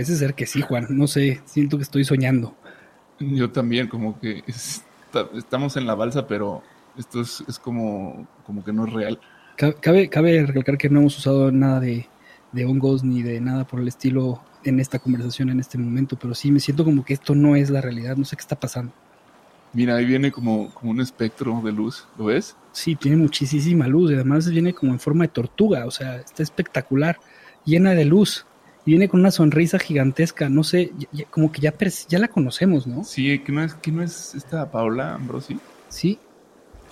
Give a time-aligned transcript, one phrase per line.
[0.00, 0.86] Parece ser que sí, Juan.
[0.88, 2.56] No sé, siento que estoy soñando.
[3.18, 6.62] Yo también, como que está- estamos en la balsa, pero
[6.96, 9.20] esto es, es como, como que no es real.
[9.56, 12.06] Ca- Cabe, cabe recalcar que no hemos usado nada de,
[12.52, 16.34] de hongos ni de nada por el estilo en esta conversación en este momento, pero
[16.34, 18.92] sí me siento como que esto no es la realidad, no sé qué está pasando.
[19.74, 22.56] Mira, ahí viene como, como un espectro de luz, ¿lo ves?
[22.72, 26.42] Sí, tiene muchísima luz y además viene como en forma de tortuga, o sea, está
[26.42, 27.18] espectacular,
[27.66, 28.46] llena de luz
[28.84, 31.74] viene con una sonrisa gigantesca, no sé, ya- ya- como que ya,
[32.08, 33.04] ya la conocemos, ¿no?
[33.04, 35.58] Sí, que no es, que no es esta Paula Ambrosi.
[35.88, 36.18] Sí,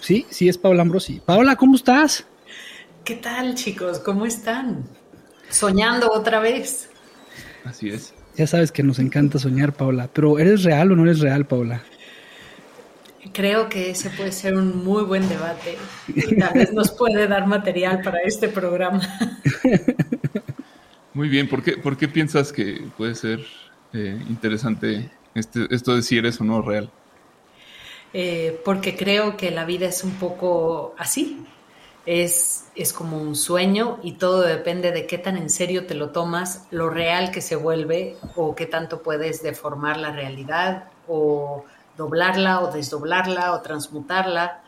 [0.01, 1.21] sí, sí es Paola Ambrosi.
[1.25, 2.25] Paola, ¿cómo estás?
[3.05, 3.99] ¿Qué tal, chicos?
[4.01, 4.85] ¿Cómo están?
[5.51, 6.91] Soñando otra vez.
[7.65, 8.13] Así es.
[8.37, 11.83] Ya sabes que nos encanta soñar, Paola, pero ¿eres real o no eres real, Paola?
[13.33, 15.77] Creo que ese puede ser un muy buen debate
[16.15, 19.01] y tal vez nos puede dar material para este programa.
[21.15, 23.41] Muy bien, ¿por qué, piensas que puede ser
[23.93, 26.91] eh, interesante este, esto de si eres o no real?
[28.13, 31.45] Eh, porque creo que la vida es un poco así.
[32.07, 36.11] Es, es como un sueño y todo depende de qué tan en serio te lo
[36.11, 41.67] tomas, lo real que se vuelve o qué tanto puedes deformar la realidad o
[41.99, 44.63] doblarla o desdoblarla o transmutarla.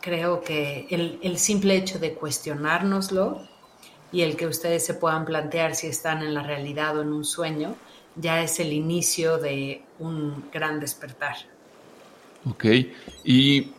[0.00, 3.42] Creo que el, el simple hecho de cuestionárnoslo
[4.12, 7.24] y el que ustedes se puedan plantear si están en la realidad o en un
[7.24, 7.76] sueño,
[8.16, 11.36] ya es el inicio de un gran despertar.
[12.48, 12.64] Ok,
[13.24, 13.72] y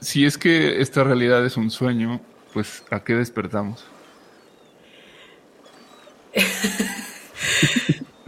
[0.00, 2.20] si es que esta realidad es un sueño,
[2.52, 3.84] pues ¿a qué despertamos?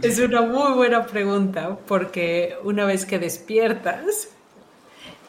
[0.01, 4.29] Es una muy buena pregunta porque una vez que despiertas,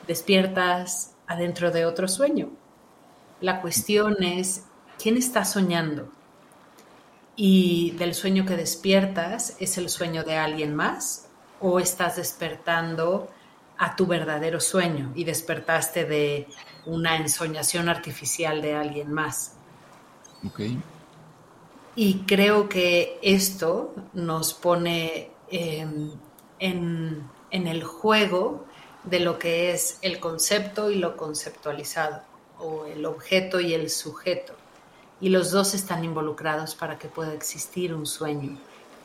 [0.06, 2.48] despiertas adentro de otro sueño.
[3.42, 4.64] La cuestión es,
[5.02, 6.08] ¿quién está soñando?
[7.34, 11.28] Y del sueño que despiertas, ¿es el sueño de alguien más?
[11.60, 13.28] ¿O estás despertando
[13.78, 16.46] a tu verdadero sueño y despertaste de
[16.86, 19.56] una ensoñación artificial de alguien más?
[20.46, 20.60] Ok,
[21.96, 25.86] Y creo que esto nos pone eh,
[26.60, 28.66] en, en el juego
[29.04, 32.22] de lo que es el concepto y lo conceptualizado,
[32.58, 34.61] o el objeto y el sujeto.
[35.22, 38.58] Y los dos están involucrados para que pueda existir un sueño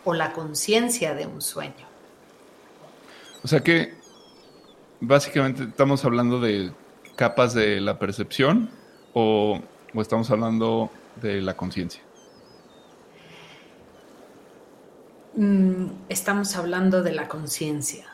[0.03, 1.87] o la conciencia de un sueño.
[3.43, 3.93] o sea que
[4.99, 6.73] básicamente estamos hablando de
[7.15, 8.69] capas de la percepción
[9.13, 9.61] o,
[9.93, 10.89] o estamos hablando
[11.21, 12.01] de la conciencia.
[15.35, 18.07] Mm, estamos hablando de la conciencia.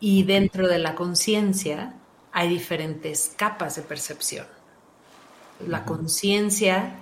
[0.00, 1.94] Y dentro de la conciencia
[2.32, 4.46] hay diferentes capas de percepción.
[5.66, 7.00] La conciencia,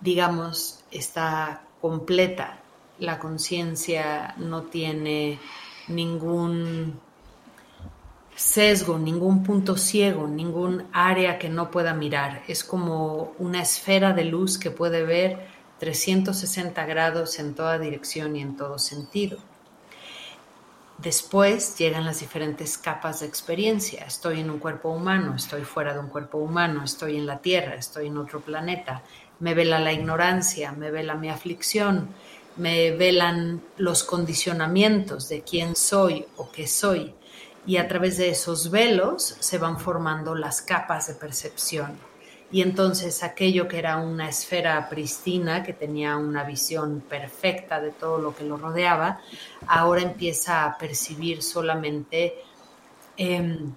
[0.00, 2.60] digamos, está completa.
[2.98, 5.38] La conciencia no tiene
[5.88, 7.00] ningún
[8.34, 12.42] sesgo, ningún punto ciego, ningún área que no pueda mirar.
[12.48, 15.46] Es como una esfera de luz que puede ver
[15.78, 19.38] 360 grados en toda dirección y en todo sentido.
[21.02, 24.04] Después llegan las diferentes capas de experiencia.
[24.04, 27.74] Estoy en un cuerpo humano, estoy fuera de un cuerpo humano, estoy en la Tierra,
[27.74, 29.02] estoy en otro planeta.
[29.38, 32.08] Me vela la ignorancia, me vela mi aflicción,
[32.56, 37.14] me velan los condicionamientos de quién soy o qué soy.
[37.66, 42.09] Y a través de esos velos se van formando las capas de percepción
[42.52, 48.18] y entonces aquello que era una esfera pristina, que tenía una visión perfecta de todo
[48.18, 49.20] lo que lo rodeaba,
[49.66, 52.34] ahora empieza a percibir solamente
[53.16, 53.72] em,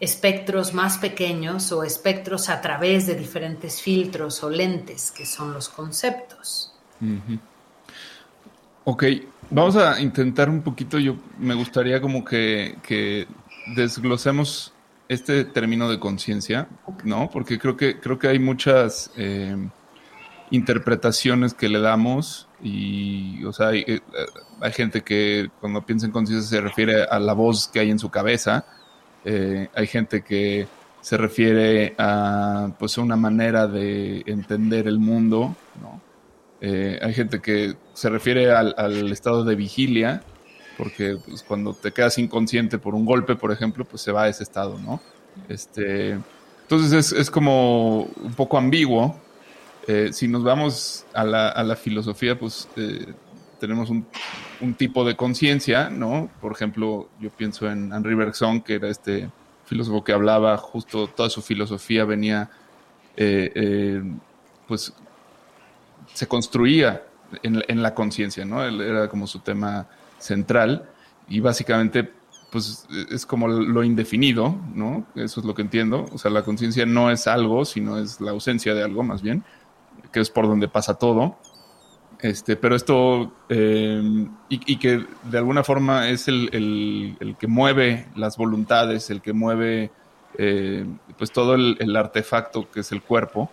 [0.00, 5.68] espectros más pequeños o espectros a través de diferentes filtros o lentes, que son los
[5.68, 6.72] conceptos.
[8.84, 9.04] Ok,
[9.50, 13.26] vamos a intentar un poquito, yo me gustaría como que, que
[13.74, 14.72] desglosemos
[15.08, 16.68] este término de conciencia,
[17.04, 17.30] ¿no?
[17.30, 19.56] Porque creo que, creo que hay muchas eh,
[20.50, 24.00] interpretaciones que le damos y, o sea, eh,
[24.60, 27.98] hay, gente que cuando piensa en conciencia se refiere a la voz que hay en
[27.98, 28.66] su cabeza,
[29.24, 30.66] eh, hay gente que
[31.00, 36.04] se refiere a, pues, una manera de entender el mundo, ¿no?
[36.58, 40.22] hay gente que se refiere al, al estado de vigilia,
[40.76, 44.28] porque pues, cuando te quedas inconsciente por un golpe, por ejemplo, pues se va a
[44.28, 45.00] ese estado, ¿no?
[45.48, 46.18] Este,
[46.62, 49.18] entonces es, como un poco ambiguo.
[49.86, 53.06] Eh, si nos vamos a la, filosofía, pues eh,
[53.60, 54.06] tenemos un,
[54.76, 56.28] tipo de conciencia, ¿no?
[56.40, 59.30] Por ejemplo, yo pienso en Henri Bergson, que era este
[59.64, 62.50] filósofo que hablaba, justo toda su filosofía venía,
[63.16, 64.02] eh,
[64.66, 64.92] pues
[66.12, 67.04] se construía
[67.42, 68.64] en, en la conciencia, ¿no?
[68.64, 69.86] Él era como su tema
[70.18, 70.88] central
[71.28, 72.10] y básicamente
[72.50, 75.04] pues es como lo indefinido, ¿no?
[75.14, 76.06] Eso es lo que entiendo.
[76.12, 79.44] O sea, la conciencia no es algo, sino es la ausencia de algo, más bien,
[80.12, 81.36] que es por donde pasa todo.
[82.20, 89.10] Este, pero esto, eh, y, que de alguna forma es el, que mueve las voluntades,
[89.10, 89.90] el que mueve
[90.38, 90.86] eh,
[91.18, 93.50] pues todo el, artefacto que es el cuerpo,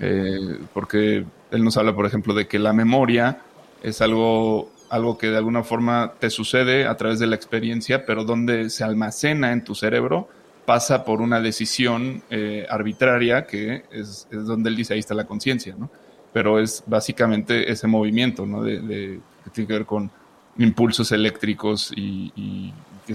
[0.00, 3.40] eh, porque él nos habla, por ejemplo, de que la memoria
[3.82, 8.24] es algo algo que de alguna forma te sucede a través de la experiencia, pero
[8.24, 10.28] donde se almacena en tu cerebro
[10.64, 15.74] pasa por una decisión eh, arbitraria que es, donde él dice ahí está la conciencia,
[15.78, 15.90] ¿no?
[16.32, 18.62] Pero es básicamente ese movimiento, ¿no?
[18.62, 20.10] De, que tiene que ver con
[20.58, 22.72] impulsos eléctricos y,
[23.06, 23.14] que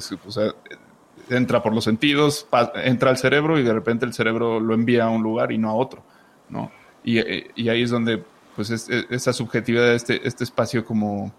[1.29, 5.09] entra por los sentidos, entra al cerebro y de repente el cerebro lo envía a
[5.09, 6.03] un lugar y no a otro,
[6.49, 6.71] ¿no?
[7.03, 8.23] Y, eh, y ahí es donde
[8.55, 11.31] pues es, esa subjetividad de este, este espacio como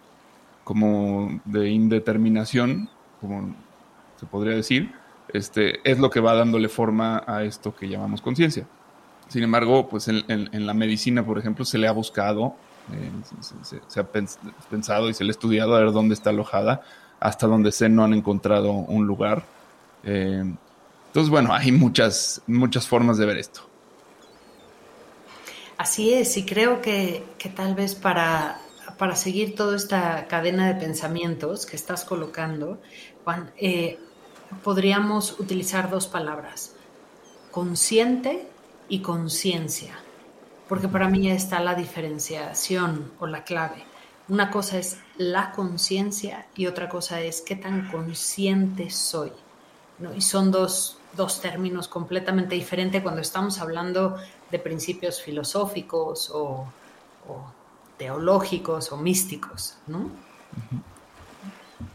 [0.64, 2.88] como de indeterminación,
[3.20, 3.54] como
[4.18, 4.92] se podría decir,
[5.32, 8.66] este, es lo que va dándole forma a esto que llamamos conciencia.
[9.28, 12.56] Sin embargo, pues en, la medicina, por ejemplo, se le ha buscado,
[12.92, 14.06] eh, se, ha
[14.68, 16.82] pensado y se le ha estudiado a ver dónde está alojada,
[17.20, 19.44] hasta donde se no han encontrado un lugar.
[20.02, 20.42] Eh,
[21.06, 23.60] entonces, bueno, hay muchas, muchas formas de ver esto.
[25.78, 28.60] Así es, y creo que, que tal vez para
[29.00, 32.82] para seguir toda esta cadena de pensamientos que estás colocando,
[33.24, 33.98] Juan, eh,
[34.62, 36.74] podríamos utilizar dos palabras,
[37.50, 38.46] consciente
[38.90, 39.98] y conciencia,
[40.68, 43.84] porque para mí está la diferenciación o la clave.
[44.28, 49.32] Una cosa es la conciencia y otra cosa es qué tan consciente soy.
[50.14, 50.98] Y son dos,
[51.40, 54.18] términos completamente diferentes cuando estamos hablando
[54.50, 56.66] de principios filosóficos o
[58.00, 60.10] teológicos o místicos, ¿no?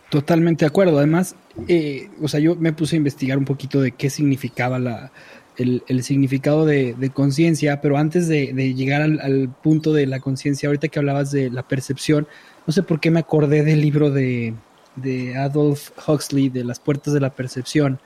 [0.09, 0.99] Totalmente de acuerdo.
[0.99, 1.35] Además,
[1.67, 5.11] eh, o sea, yo me puse a investigar un poquito de qué significaba la,
[5.57, 10.99] el, significado de, conciencia, pero antes de, llegar al, punto de la conciencia, ahorita que
[10.99, 12.27] hablabas de la percepción,
[12.67, 14.53] no sé por qué me acordé del libro de,
[14.95, 17.99] de Adolf Huxley, de las puertas de la percepción,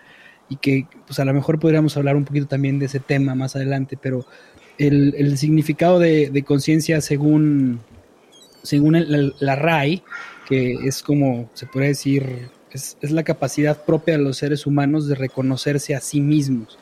[0.47, 3.57] y que pues a lo mejor podríamos hablar un poquito también de ese tema más
[3.57, 4.25] adelante, pero
[4.79, 7.81] el, significado de, conciencia según,
[8.63, 8.97] según
[9.39, 10.03] la RAI,
[10.47, 15.15] que es como se puede decir, es, la capacidad propia de los seres humanos de
[15.15, 16.79] reconocerse a sí mismos,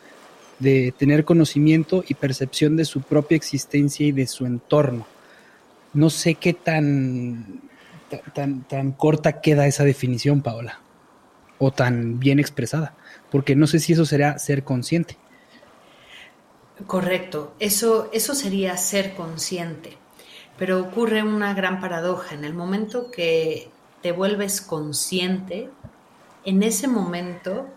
[0.60, 5.08] de tener conocimiento y percepción de su propia existencia y de su entorno.
[5.94, 7.62] No sé qué tan,
[8.34, 10.80] tan, tan corta queda esa definición, Paola,
[11.58, 12.96] o tan bien expresada,
[13.32, 15.18] porque no sé si eso será ser consciente.
[16.86, 19.98] Correcto, eso, eso sería ser consciente,
[20.58, 22.36] pero ocurre una gran paradoja.
[22.36, 25.70] En el momento que te vuelves consciente,
[26.46, 27.68] en ese momento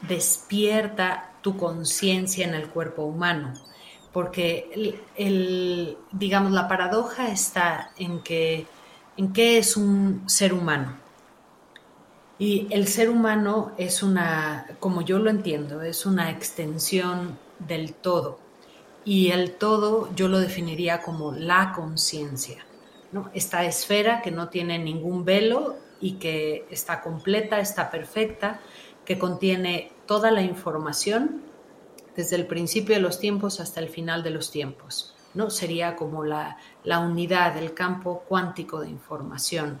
[0.00, 3.52] despierta tu conciencia en el cuerpo humano.
[4.12, 8.66] Porque el, digamos, la paradoja está en que
[9.16, 10.96] en qué es un ser humano.
[12.42, 18.40] Y el ser humano es una, como yo lo entiendo, es una extensión del todo.
[19.04, 22.66] Y el todo yo lo definiría como la conciencia.
[23.12, 23.30] ¿no?
[23.32, 28.58] Esta esfera que no tiene ningún velo y que está completa, está perfecta,
[29.04, 31.42] que contiene toda la información
[32.16, 35.14] desde el principio de los tiempos hasta el final de los tiempos.
[35.34, 35.48] ¿no?
[35.48, 39.78] Sería como la, la unidad del campo cuántico de información.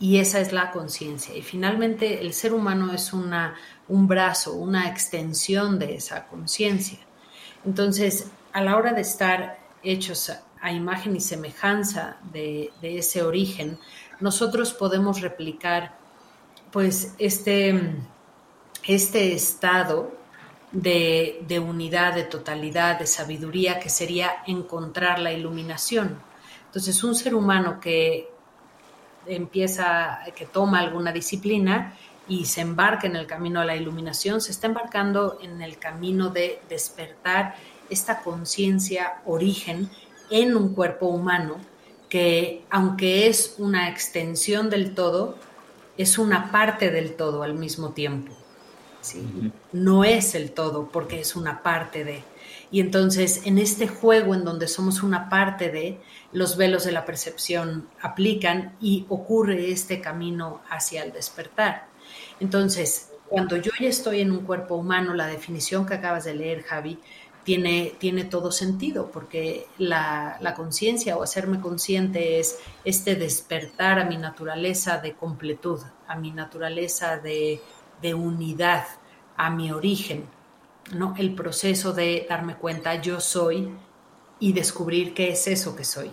[0.00, 1.34] Y esa es la conciencia.
[1.34, 3.56] Y finalmente el ser humano es una,
[3.88, 6.98] un brazo, una extensión de esa conciencia.
[7.64, 13.78] Entonces, a la hora de estar hechos a, imagen y semejanza de, ese origen,
[14.20, 15.96] nosotros podemos replicar
[16.72, 17.94] pues este,
[18.84, 20.12] este estado
[20.72, 26.20] de, de, unidad, de totalidad, de sabiduría, que sería encontrar la iluminación.
[26.66, 28.28] Entonces, un ser humano que
[29.28, 34.50] empieza, que toma alguna disciplina y se embarca en el camino a la iluminación, se
[34.50, 37.54] está embarcando en el camino de despertar
[37.88, 39.88] esta conciencia origen
[40.30, 41.56] en un cuerpo humano
[42.08, 45.36] que, aunque es una extensión del todo,
[45.96, 48.32] es una parte del todo al mismo tiempo.
[49.00, 49.52] ¿sí?
[49.72, 52.22] No es el todo porque es una parte de.
[52.70, 56.00] Y entonces en este juego en donde somos una parte de,
[56.32, 61.88] los velos de la percepción aplican y ocurre este camino hacia el despertar.
[62.40, 66.62] Entonces, cuando yo ya estoy en un cuerpo humano, la definición que acabas de leer,
[66.62, 66.98] Javi,
[67.44, 74.04] tiene, tiene todo sentido, porque la, la conciencia o hacerme consciente es este despertar a
[74.04, 77.60] mi naturaleza de completud, a mi naturaleza de
[78.02, 78.84] de unidad
[79.36, 80.28] a mi origen,
[80.94, 81.14] ¿no?
[81.16, 83.68] El proceso de darme cuenta yo soy
[84.40, 86.10] y descubrir qué es eso que soy.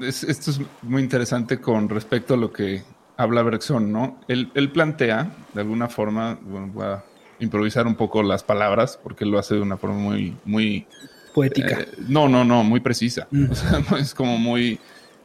[0.00, 2.82] esto es muy interesante con respecto a lo que
[3.16, 4.18] habla Bergson, ¿no?
[4.28, 7.04] Él, plantea, de alguna forma, voy a
[7.38, 10.86] improvisar un poco las palabras, porque lo hace de una forma muy, muy
[11.34, 11.80] poética.
[11.80, 13.28] Eh, no, no, no, muy precisa.
[13.30, 13.50] Mm.
[13.50, 14.78] O sea, no es como muy,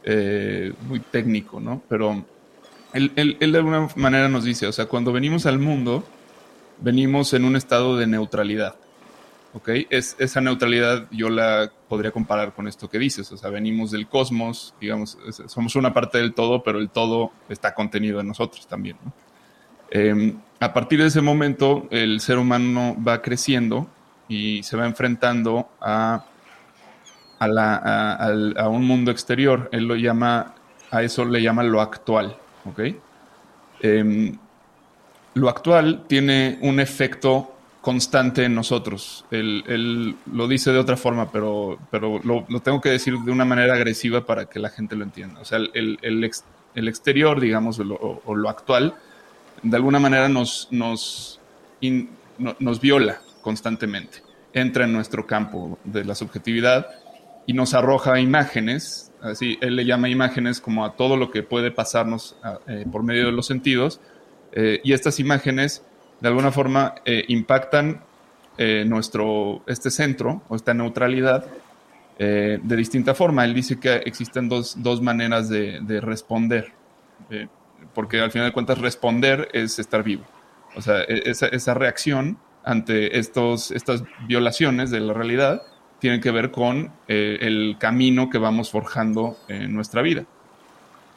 [0.04, 1.82] eh, muy técnico, ¿no?
[1.88, 2.24] Pero
[2.92, 6.04] él, de alguna manera nos dice, o sea, cuando venimos al mundo,
[6.78, 8.74] venimos en un estado de neutralidad.
[9.54, 9.70] ¿Ok?
[9.88, 14.06] Es, esa neutralidad yo la podría comparar con esto que dices, o sea, venimos del
[14.06, 15.16] cosmos, digamos,
[15.46, 18.98] somos una parte del todo, pero el todo está contenido en nosotros también.
[19.90, 23.88] Em, a partir de ese momento, el ser humano va creciendo
[24.28, 26.26] y se va enfrentando a,
[27.38, 29.70] a un mundo exterior.
[29.72, 30.54] Él lo llama,
[30.90, 32.36] a eso le llama lo actual.
[32.66, 32.80] ¿ok?
[33.80, 34.38] Em,
[35.36, 37.52] lo actual tiene un efecto
[37.82, 39.26] constante en nosotros.
[39.30, 43.74] Él, lo dice de otra forma, pero, pero lo, tengo que decir de una manera
[43.74, 45.40] agresiva para que la gente lo entienda.
[45.40, 48.94] O sea, el, el, exterior, digamos, o, lo actual,
[49.62, 51.38] de alguna manera nos, nos,
[52.58, 54.22] nos viola constantemente.
[54.54, 56.86] Entra en nuestro campo de la subjetividad
[57.46, 61.70] y nos arroja imágenes así él le llama imágenes como a todo lo que puede
[61.70, 64.00] pasarnos eh, por medio de los sentidos,
[64.56, 65.84] eh, y estas imágenes
[66.20, 68.02] de alguna forma eh, impactan
[68.86, 71.44] nuestro, este centro o esta neutralidad
[72.18, 73.44] de distinta forma.
[73.44, 76.72] Él dice que existen dos, dos maneras de, de responder,
[77.92, 80.24] porque al final de cuentas responder es estar vivo.
[80.74, 85.62] O sea, e, esa, esa reacción ante estos, estas violaciones de la realidad
[85.98, 90.24] tienen que ver con eh, el camino que vamos forjando en nuestra vida.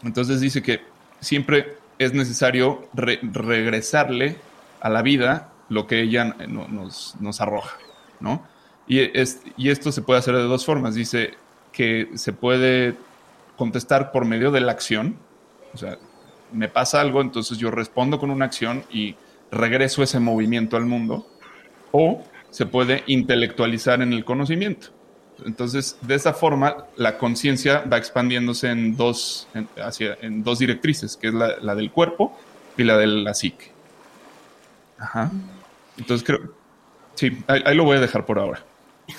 [0.03, 0.81] Entonces dice que
[1.19, 4.37] siempre es necesario regresarle
[4.81, 7.77] a la vida lo que ella nos, nos arroja,
[8.19, 8.47] ¿no?
[8.87, 10.95] Y, es, y esto se puede hacer de dos formas.
[10.95, 11.35] Dice
[11.71, 12.95] que se puede
[13.55, 15.17] contestar por medio de la acción,
[15.73, 15.97] o sea,
[16.51, 19.15] me pasa algo, entonces yo respondo con una acción y
[19.51, 21.27] regreso ese movimiento al mundo,
[21.91, 24.87] o se puede intelectualizar en el conocimiento.
[25.45, 29.47] Entonces, de esa forma, la conciencia va expandiéndose en dos,
[29.81, 32.37] hacia, en dos directrices, que es la, del cuerpo
[32.77, 33.71] y la de la psique.
[34.97, 35.31] Ajá.
[35.97, 36.53] Entonces, creo,
[37.15, 38.63] sí, ahí, lo voy a dejar por ahora.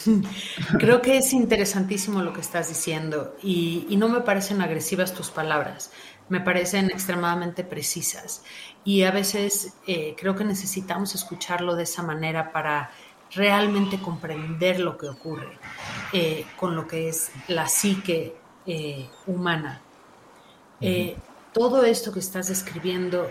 [0.79, 5.31] Creo que es interesantísimo lo que estás diciendo y, y, no me parecen agresivas tus
[5.31, 5.91] palabras,
[6.29, 8.45] me parecen extremadamente precisas
[8.85, 12.91] y a veces eh, creo que necesitamos escucharlo de esa manera para
[13.33, 15.59] realmente comprender lo que ocurre
[16.13, 19.81] eh, con lo que es la psique eh, humana.
[20.81, 21.17] Eh,
[21.53, 23.31] todo esto que estás describiendo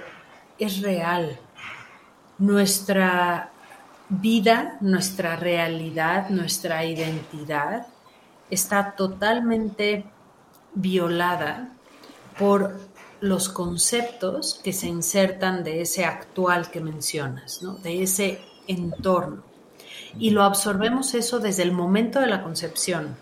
[0.58, 1.40] es real.
[2.38, 3.52] nuestra
[4.10, 7.88] vida, nuestra realidad, nuestra identidad
[8.50, 10.06] está totalmente
[10.74, 11.70] violada
[12.38, 12.80] por
[13.20, 17.74] los conceptos que se insertan de ese actual que mencionas, ¿no?
[17.76, 19.49] de ese entorno.
[20.18, 23.18] Y lo absorbemos eso desde el momento de la concepción.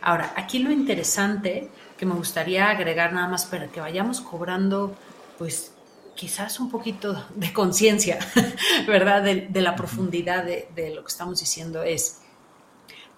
[0.00, 4.94] Ahora, aquí lo interesante que me gustaría agregar nada más para que vayamos cobrando,
[5.38, 5.72] pues
[6.14, 8.18] quizás un poquito de conciencia,
[8.86, 9.22] ¿verdad?
[9.22, 12.20] De, la profundidad de, lo que estamos diciendo es,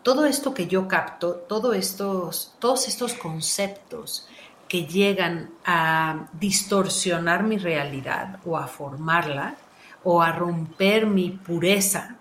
[0.02, 4.28] todo esto que yo capto, estos, todos estos conceptos
[4.68, 9.56] que llegan a distorsionar mi realidad o a formarla
[10.02, 12.18] o a romper mi pureza,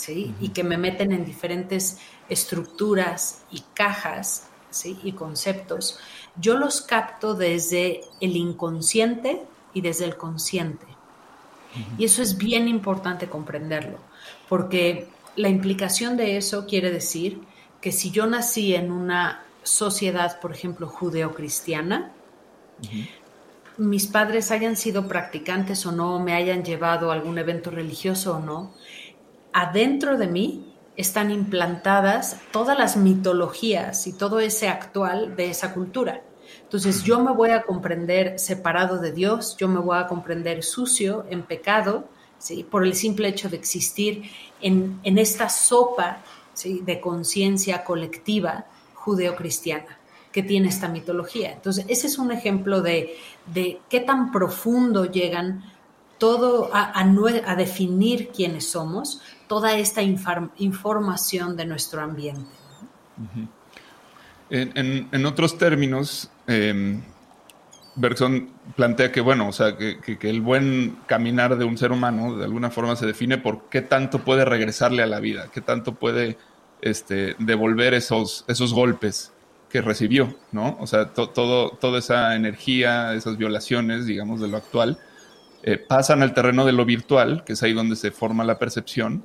[0.00, 0.34] ¿sí?
[0.40, 4.98] Y que me meten en diferentes estructuras y cajas, ¿sí?
[5.04, 5.98] Y conceptos.
[6.36, 9.42] Yo los capto desde el inconsciente
[9.74, 10.86] y desde el consciente.
[11.98, 13.98] Y eso es bien importante comprenderlo,
[14.48, 17.40] porque la implicación de eso quiere decir
[17.80, 22.10] que si yo nací en una sociedad, por ejemplo, judeocristiana,
[23.76, 28.40] mis padres hayan sido practicantes o no, me hayan llevado a algún evento religioso o
[28.40, 28.72] no,
[29.52, 36.22] adentro de mí están implantadas todas las mitologías y todo ese actual de esa cultura.
[36.62, 41.24] Entonces yo me voy a comprender separado de Dios, yo me voy a comprender sucio,
[41.30, 42.64] en pecado, ¿sí?
[42.64, 44.30] por el simple hecho de existir
[44.60, 46.18] en, esta sopa
[46.54, 46.80] ¿sí?
[46.84, 49.98] de conciencia colectiva judeocristiana
[50.32, 51.52] que tiene esta mitología.
[51.52, 53.16] Entonces, ese es un ejemplo de,
[53.88, 55.64] qué tan profundo llegan
[56.18, 62.54] todo a, a, definir quiénes somos, toda esta información de nuestro ambiente.
[64.48, 67.00] en, otros términos, eh,
[67.96, 72.44] Bergson plantea que, bueno, o sea, que, el buen caminar de un ser humano de
[72.44, 76.38] alguna forma se define por qué tanto puede regresarle a la vida, qué tanto puede
[76.80, 79.32] este, devolver esos, esos golpes
[79.68, 80.76] que recibió, ¿no?
[80.78, 85.00] O sea, todo, toda esa energía, esas violaciones, digamos, de lo actual,
[85.64, 89.24] eh, pasan al terreno de lo virtual, que es ahí donde se forma la percepción,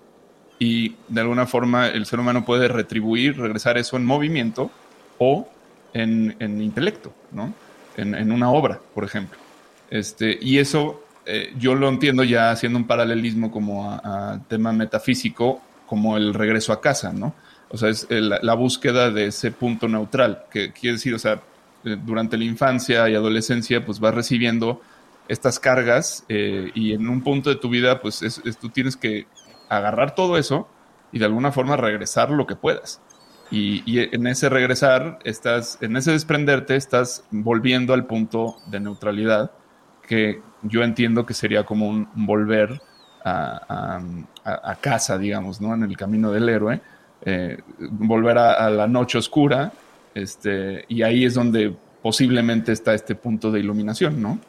[0.60, 4.72] y de alguna forma el ser humano puede retribuir, regresar eso en movimiento
[5.18, 5.48] o
[5.94, 7.54] en, en intelecto, ¿no?
[7.98, 9.40] En, una obra, por ejemplo.
[9.90, 15.62] Este, y eso eh, yo lo entiendo ya haciendo un paralelismo como a, tema metafísico,
[15.86, 17.34] como el regreso a casa, ¿no?
[17.70, 21.42] O sea, es la búsqueda de ese punto neutral, que quiere decir, o sea,
[21.86, 24.82] eh, durante la infancia y adolescencia, pues vas recibiendo
[25.28, 29.26] estas cargas eh, y en un punto de tu vida, pues tú tienes que
[29.70, 30.68] agarrar todo eso
[31.12, 33.02] y de alguna forma regresar lo que puedas.
[33.52, 33.84] Y,
[34.16, 39.52] en ese regresar, estás, en ese desprenderte, estás volviendo al punto de neutralidad
[40.08, 42.82] que yo entiendo que sería como un volver
[43.24, 44.02] a,
[44.82, 45.74] casa, digamos, ¿no?
[45.74, 46.82] En el camino del héroe,
[47.24, 49.72] eh, volver a, la noche oscura,
[50.14, 54.40] este, y ahí es donde posiblemente está este punto de iluminación, ¿no?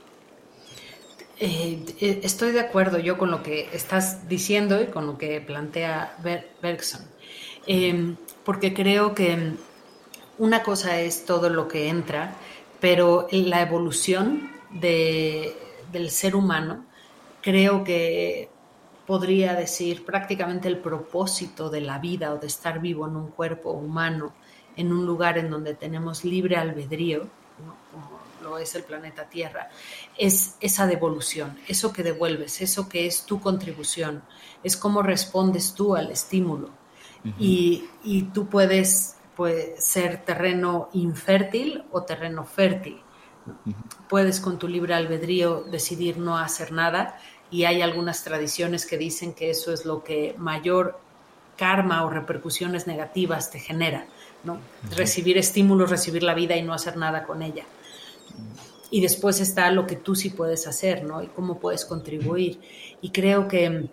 [1.38, 5.42] Eh, eh, estoy de acuerdo yo con lo que estás diciendo y con lo que
[5.42, 6.16] plantea
[6.62, 7.02] Bergson,
[7.66, 9.52] em, porque creo que
[10.38, 12.34] una cosa es todo lo que entra,
[12.80, 16.86] pero la evolución del ser humano
[17.42, 18.48] creo que
[19.06, 23.72] podría decir prácticamente el propósito de la vida o de estar vivo en un cuerpo
[23.72, 24.34] humano,
[24.76, 27.28] en un lugar en donde tenemos libre albedrío,
[28.46, 29.68] lo es el planeta Tierra,
[30.16, 34.22] es esa devolución, eso que devuelves, eso que es tu contribución,
[34.62, 36.70] es cómo respondes tú al estímulo.
[37.40, 43.00] y, tú puedes, puedes ser terreno infértil o terreno fértil.
[44.08, 47.18] Puedes con tu libre albedrío decidir no hacer nada
[47.50, 51.00] y hay algunas tradiciones que dicen que eso es lo que mayor
[51.56, 54.06] karma o repercusiones negativas te genera,
[54.44, 54.58] ¿no?
[54.94, 57.64] Recibir estímulos, recibir la vida y no hacer nada con ella.
[58.90, 61.22] Y después está lo que tú sí puedes hacer, ¿no?
[61.22, 62.60] Y cómo puedes contribuir.
[63.00, 63.88] Y creo que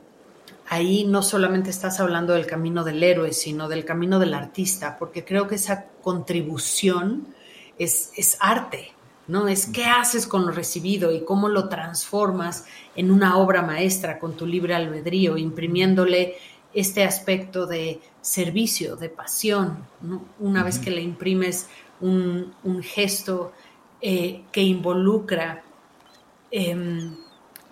[0.70, 5.26] ahí no solamente estás hablando del camino del héroe, sino del camino del artista, porque
[5.26, 7.28] creo que esa contribución
[7.80, 8.92] es, es arte,
[9.28, 9.48] ¿no?
[9.48, 14.36] Es qué haces con lo recibido y cómo lo transformas en una obra maestra con
[14.38, 16.36] tu libre albedrío, imprimiéndole
[16.74, 19.86] este aspecto de servicio, de pasión,
[20.40, 21.68] Una vez que le imprimes
[22.02, 23.54] un, gesto
[24.06, 25.64] eh, que involucra
[26.52, 27.16] em,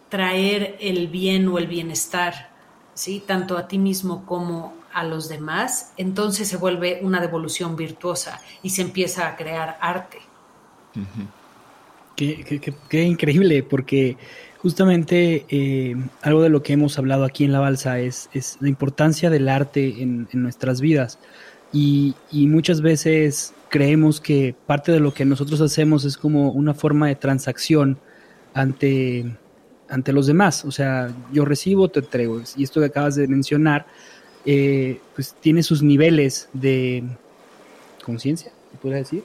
[0.09, 2.49] traer el bien o el bienestar,
[2.93, 3.21] ¿sí?
[3.25, 8.71] Tanto a ti mismo como a los demás, entonces se vuelve una devolución virtuosa y
[8.71, 10.19] se empieza a crear arte.
[12.15, 14.17] Qué, increíble, porque
[14.61, 19.31] Justamente eh, algo de lo que hemos hablado aquí en la balsa es, la importancia
[19.31, 21.17] del arte en, nuestras vidas.
[21.73, 27.07] Y, muchas veces creemos que parte de lo que nosotros hacemos es como una forma
[27.07, 27.97] de transacción
[28.53, 29.25] ante,
[29.89, 30.65] ante los demás.
[30.65, 32.41] O sea, yo recibo, te entrego.
[32.57, 33.87] Y esto que acabas de mencionar,
[34.45, 37.03] eh, pues tiene sus niveles de
[38.03, 39.23] conciencia, se podría decir.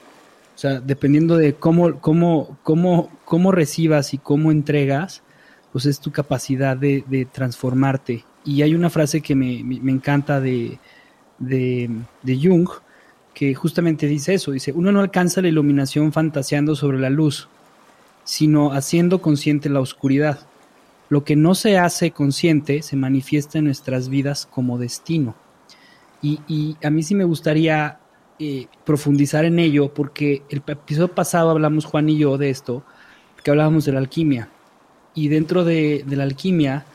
[0.55, 5.23] O sea, dependiendo de cómo, cómo, cómo, cómo recibas y cómo entregas,
[5.73, 8.23] pues es tu capacidad de, transformarte.
[8.45, 10.79] Y hay una frase que me, me, encanta de,
[11.37, 12.69] de, Jung,
[13.37, 17.47] que justamente dice eso, dice, uno no alcanza la iluminación fantaseando sobre la luz,
[18.23, 20.39] sino haciendo consciente la oscuridad.
[21.09, 25.35] Lo que no se hace consciente se manifiesta en nuestras vidas como destino.
[26.19, 27.99] Y, y a mí sí me gustaría
[28.39, 32.83] eh, profundizar en ello, porque el episodio pasado hablamos Juan y yo de esto,
[33.43, 34.49] que hablábamos de la alquimia.
[35.13, 36.85] Y dentro de, de la alquimia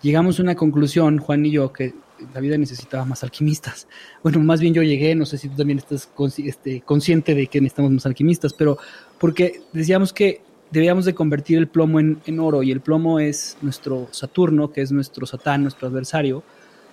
[0.00, 1.92] llegamos a una conclusión, Juan y yo, que
[2.34, 3.86] la vida necesitaba más alquimistas.
[4.22, 7.60] Bueno, más bien yo llegué, no sé si tú también estás este, consciente de que
[7.60, 8.78] necesitamos más alquimistas, pero
[9.18, 13.56] porque decíamos que debíamos de convertir el plomo en, en, oro y el plomo es
[13.62, 16.42] nuestro Saturno, que es nuestro Satán, nuestro adversario,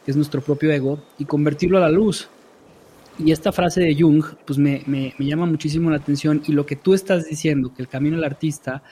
[0.06, 2.30] que es nuestro propio ego, y convertirlo a la luz.
[3.18, 6.66] Y esta frase de Jung, pues me, me, me llama muchísimo la atención y lo
[6.66, 8.84] que tú estás diciendo, que el camino del artista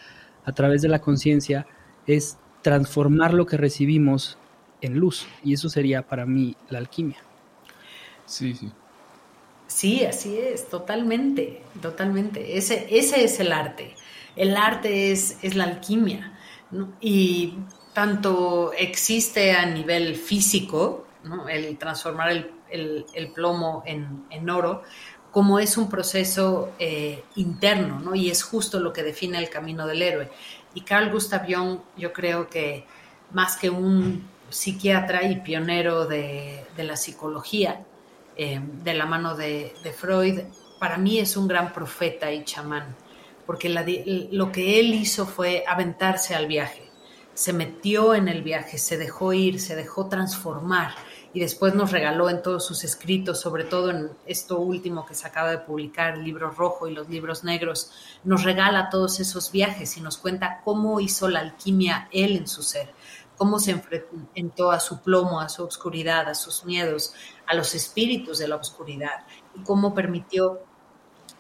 [0.43, 1.67] a través de la conciencia
[2.07, 4.37] es transformar lo que recibimos
[4.85, 5.25] en luz.
[5.43, 7.17] Y eso sería para mí la alquimia.
[8.25, 8.71] Sí, sí.
[9.67, 12.57] Sí, así es, totalmente, totalmente.
[12.57, 13.95] Ese, ese es el arte.
[14.35, 16.37] El arte es, es la alquimia.
[16.71, 16.93] ¿no?
[17.01, 17.55] Y
[17.93, 21.47] tanto existe a nivel físico, ¿no?
[21.47, 24.83] el transformar el, el, el plomo en, en, oro,
[25.31, 28.15] como es un proceso eh, interno, ¿no?
[28.15, 30.29] y es justo lo que define el camino del héroe.
[30.75, 32.85] Y Carl Gustav Jung, yo creo que
[33.31, 37.83] más que un psiquiatra y pionero de, la psicología,
[38.35, 40.41] eh, de la mano de, Freud,
[40.79, 42.95] para mí es un gran profeta y chamán,
[43.45, 46.89] porque lo que él hizo fue aventarse al viaje,
[47.33, 50.93] se metió en el viaje, se dejó ir, se dejó transformar
[51.33, 55.25] y después nos regaló en todos sus escritos, sobre todo en esto último que se
[55.25, 57.91] acaba de publicar, el libro rojo y los libros negros,
[58.23, 62.61] nos regala todos esos viajes y nos cuenta cómo hizo la alquimia él en su
[62.61, 62.93] ser
[63.37, 67.13] cómo se enfrentó a su plomo, a su oscuridad, a sus miedos,
[67.45, 70.61] a los espíritus de la oscuridad, y cómo permitió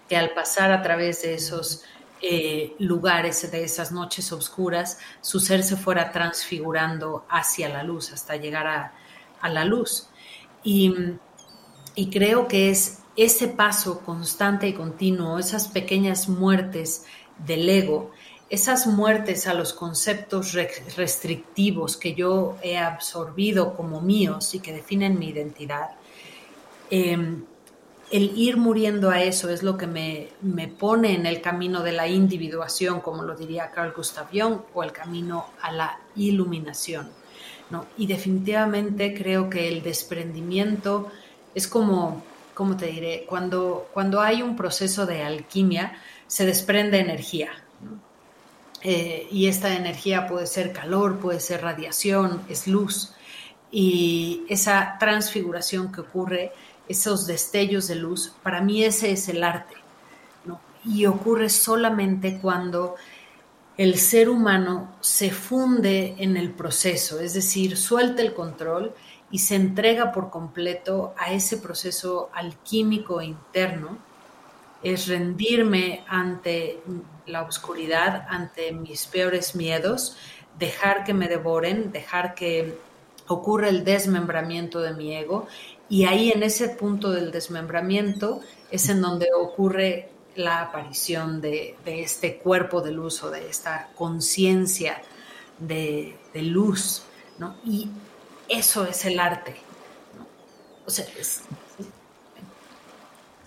[0.07, 1.83] que al pasar a través de esos
[2.21, 8.35] eh, lugares, de esas noches oscuras, su ser se fuera transfigurando hacia la luz, hasta
[8.37, 8.93] llegar a,
[9.49, 10.07] la luz.
[10.63, 10.93] Y,
[11.95, 17.05] y creo que es ese paso constante y continuo, esas pequeñas muertes
[17.45, 18.11] del ego,
[18.53, 20.53] esas muertes a los conceptos
[20.95, 25.89] restrictivos que yo he absorbido como míos y que definen mi identidad,
[26.91, 27.17] eh,
[28.11, 31.93] el ir muriendo a eso es lo que me, me, pone en el camino de
[31.93, 37.09] la individuación, como lo diría Carl Gustav Jung, o el camino a la iluminación.
[37.71, 37.87] ¿no?
[37.97, 41.11] Y definitivamente creo que el desprendimiento
[41.55, 43.25] es como, ¿cómo te diré?
[43.27, 47.62] Cuando, cuando hay un proceso de alquimia, se desprende energía.
[48.83, 53.13] Eh, y esta energía puede ser calor, puede ser radiación, es luz.
[53.71, 56.51] Y esa transfiguración que ocurre,
[56.87, 59.75] esos destellos de luz, para mí ese es el arte.
[60.45, 60.59] ¿no?
[60.85, 62.95] Y ocurre solamente cuando
[63.77, 68.93] el ser humano se funde en el proceso, es decir, suelta el control
[69.31, 73.97] y se entrega por completo a ese proceso alquímico interno
[74.83, 76.81] es rendirme ante
[77.25, 80.17] la oscuridad, ante mis peores miedos,
[80.59, 82.77] dejar que me devoren, dejar que
[83.27, 85.47] ocurra el desmembramiento de mi ego
[85.89, 92.37] y ahí en ese punto del desmembramiento es en donde ocurre la aparición de, este
[92.37, 95.01] cuerpo de luz o de esta conciencia
[95.59, 97.03] de, de, luz,
[97.37, 97.55] ¿no?
[97.63, 97.89] Y
[98.49, 99.55] eso es el arte,
[100.17, 100.25] ¿no?
[100.87, 101.43] O sea, es,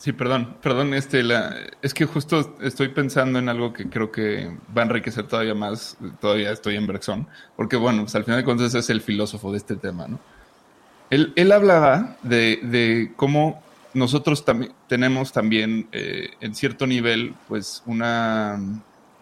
[0.07, 4.57] Sí, perdón, perdón, este, la, es que justo estoy pensando en algo que creo que
[4.73, 8.45] va a enriquecer todavía más, todavía estoy en Brexon, porque bueno, pues al final de
[8.45, 10.21] cuentas es el filósofo de este tema, ¿no?
[11.11, 13.61] Él, él hablaba de, de, cómo
[13.95, 18.61] nosotros tam tenemos también, eh, en cierto nivel, pues una,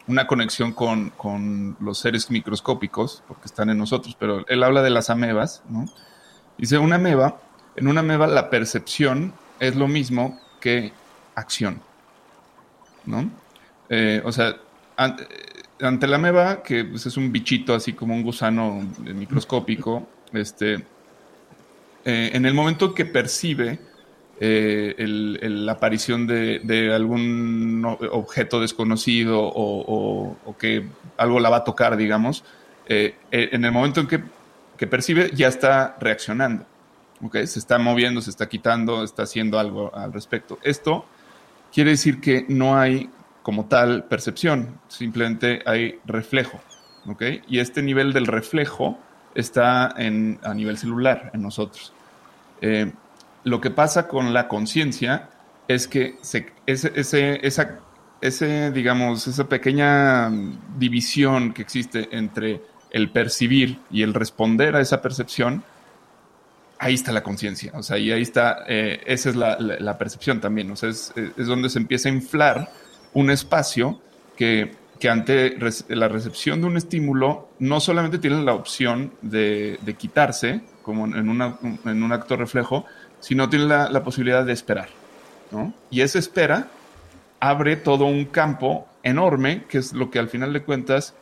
[0.07, 4.91] una conexión con, con, los seres microscópicos, porque están en nosotros, pero él habla de
[4.91, 5.87] las amebas, ¿no?
[6.59, 7.41] Dice, una ameba,
[7.75, 10.93] en una ameba la percepción es lo mismo que
[11.35, 11.83] acción.
[13.05, 13.31] ¿No?
[13.91, 14.57] Eh, o sea,
[14.97, 20.77] ante la meba, que pues, es un bichito así como un gusano microscópico, este,
[22.07, 23.79] eh, en el momento que percibe
[24.41, 24.95] eh,
[25.43, 30.87] la aparición de, algún objeto desconocido o, que
[31.19, 32.43] algo la va a tocar, digamos,
[32.87, 34.23] eh, en el momento en que,
[34.79, 36.65] que, percibe ya está reaccionando.
[37.23, 37.47] ¿Okay?
[37.47, 40.59] Se está moviendo, se está quitando, está haciendo algo al respecto.
[40.63, 41.07] Esto
[41.73, 43.11] quiere decir que no hay
[43.43, 46.61] como tal percepción, simplemente hay reflejo.
[47.07, 47.43] ¿okay?
[47.49, 48.99] Y este nivel del reflejo
[49.35, 51.93] está en, a nivel celular en nosotros.
[52.61, 52.93] Eh,
[53.45, 55.29] lo que pasa con la conciencia
[55.69, 57.13] es que ese,
[58.73, 60.31] digamos, esa pequeña
[60.79, 65.63] división que existe entre el percibir y el responder a esa percepción,
[66.79, 67.73] ahí está la conciencia.
[67.75, 70.71] O sea, y ahí está, eh, esa es la, percepción también.
[70.71, 72.71] O sea, es, es, donde se empieza a inflar
[73.13, 74.01] un espacio
[74.37, 75.57] que, que ante
[75.89, 81.29] la recepción de un estímulo no solamente tiene la opción de, de quitarse, como en,
[81.29, 82.85] una, en un acto reflejo,
[83.21, 84.89] sino tiene la, la posibilidad de esperar.
[85.51, 85.73] ¿no?
[85.91, 86.69] Y esa espera
[87.41, 91.15] abre todo un campo enorme, que es lo que al final de cuentas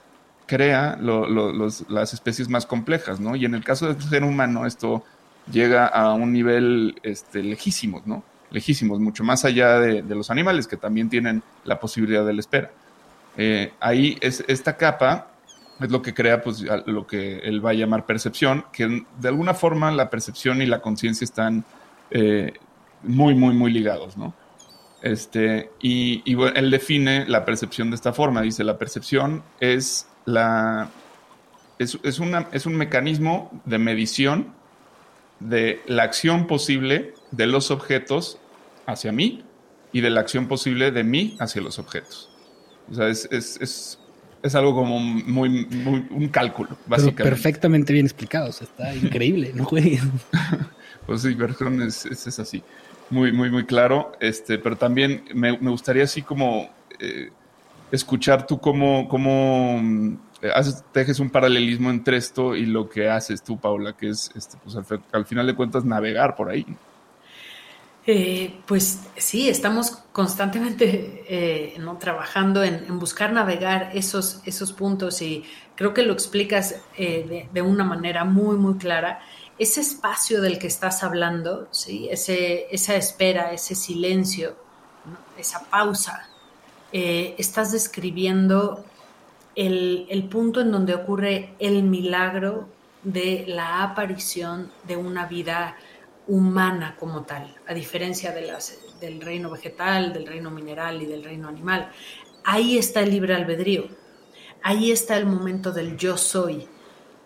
[0.46, 3.36] crea las especies más complejas, ¿no?
[3.36, 5.04] Y en el caso del ser humano, esto
[5.50, 8.22] llega a un nivel este, lejísimos, ¿no?
[8.50, 12.70] Lejísimos, mucho más allá de, los animales que también tienen la posibilidad de la espera.
[13.36, 15.32] Eh, ahí es esta capa
[15.80, 19.54] es lo que crea pues, lo que él va a llamar percepción, que de alguna
[19.54, 21.64] forma la percepción y la conciencia están
[22.10, 22.52] eh,
[23.02, 24.34] muy, muy, muy ligados, ¿no?
[25.02, 26.22] Este, y,
[26.54, 28.42] él define la percepción de esta forma.
[28.42, 30.90] Dice, la percepción es, la,
[31.78, 34.54] es, es, una, es un mecanismo de medición
[35.48, 38.38] de la acción posible de los objetos
[38.86, 39.44] hacia mí
[39.92, 42.30] y de la acción posible de mí hacia los objetos.
[42.90, 43.98] O sea, es, es
[44.42, 47.22] es algo como muy, muy un cálculo, básicamente.
[47.22, 50.00] perfectamente bien explicado, o sea, está increíble, ¿no, güey?
[51.06, 52.62] pues sí, Bergeron es, es, así,
[53.08, 57.30] muy, muy, muy claro, este, pero también me, me gustaría así como eh,
[57.92, 60.18] escuchar tú cómo, cómo
[60.50, 64.56] haces, tejes un paralelismo entre esto y lo que haces tú, Paula, que es, este,
[64.62, 66.66] pues al, al final de cuentas, navegar por ahí.
[68.04, 71.98] Eh, pues sí, estamos constantemente eh, ¿no?
[71.98, 75.44] trabajando en, buscar navegar esos, esos puntos y
[75.76, 79.20] creo que lo explicas eh, de, una manera muy, muy clara.
[79.56, 82.08] Ese espacio del que estás hablando, ¿sí?
[82.10, 84.56] Ese, esa espera, ese silencio,
[85.38, 86.28] esa pausa,
[86.90, 88.84] estás describiendo
[89.54, 92.68] el, el punto en donde ocurre el milagro
[93.02, 95.76] de la aparición de una vida
[96.26, 101.24] humana como tal, a diferencia de las, del reino vegetal, del reino mineral y del
[101.24, 101.90] reino animal.
[102.44, 103.86] Ahí está el libre albedrío,
[104.62, 106.68] ahí está el momento del yo soy.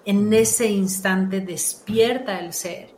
[0.05, 2.91] En ese instante despierta el ser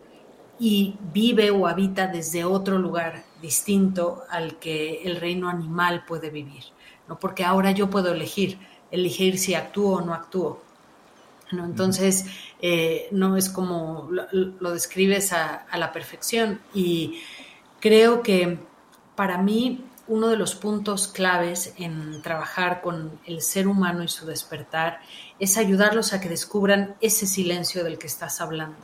[0.58, 6.64] y vive o habita desde otro lugar distinto al que el reino animal puede vivir,
[7.08, 7.18] ¿no?
[7.18, 8.58] Porque ahora yo puedo elegir,
[8.90, 10.62] elegir si actúo o no actúo.
[11.52, 11.64] ¿no?
[11.64, 12.26] Entonces,
[12.60, 16.60] eh, no es como lo, describes a, la perfección.
[16.74, 17.20] Y
[17.80, 18.58] creo que
[19.14, 24.26] para mí uno de los puntos claves en trabajar con el ser humano y su
[24.26, 25.00] despertar
[25.38, 28.78] es ayudarlos a que descubran ese silencio del que estás hablando,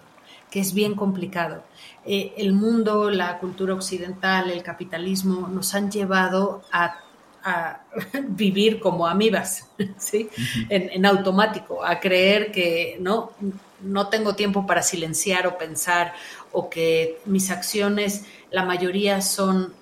[0.50, 1.64] que es bien complicado.
[2.04, 7.03] Eh, el mundo, la cultura occidental, el capitalismo nos han llevado a
[7.44, 7.85] a
[8.28, 10.28] vivir como amibas, ¿sí?
[10.68, 13.33] en, automático, a creer que no,
[13.83, 16.14] no tengo tiempo para silenciar o pensar,
[16.52, 19.74] o que mis acciones, la mayoría son,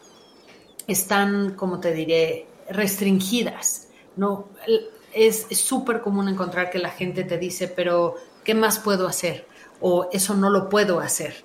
[0.86, 3.88] están, como te diré, restringidas.
[4.16, 4.48] ¿no?
[5.12, 9.46] Es súper común encontrar que la gente te dice, pero ¿qué más puedo hacer?
[9.80, 11.44] O eso no lo puedo hacer.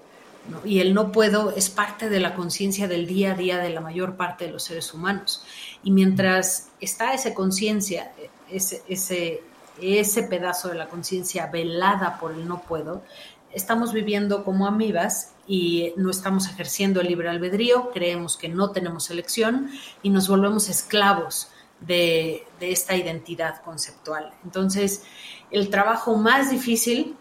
[0.63, 3.81] Y el no puedo es parte de la conciencia del día a día de la
[3.81, 5.43] mayor parte de los seres humanos.
[5.83, 8.11] Y mientras está esa conciencia,
[8.49, 9.41] ese, ese,
[9.81, 13.03] ese pedazo de la conciencia velada por el no puedo,
[13.51, 19.09] estamos viviendo como amibas y no estamos ejerciendo el libre albedrío, creemos que no tenemos
[19.09, 19.69] elección
[20.03, 24.33] y nos volvemos esclavos de, de esta identidad conceptual.
[24.43, 25.03] Entonces,
[25.51, 27.15] el trabajo más difícil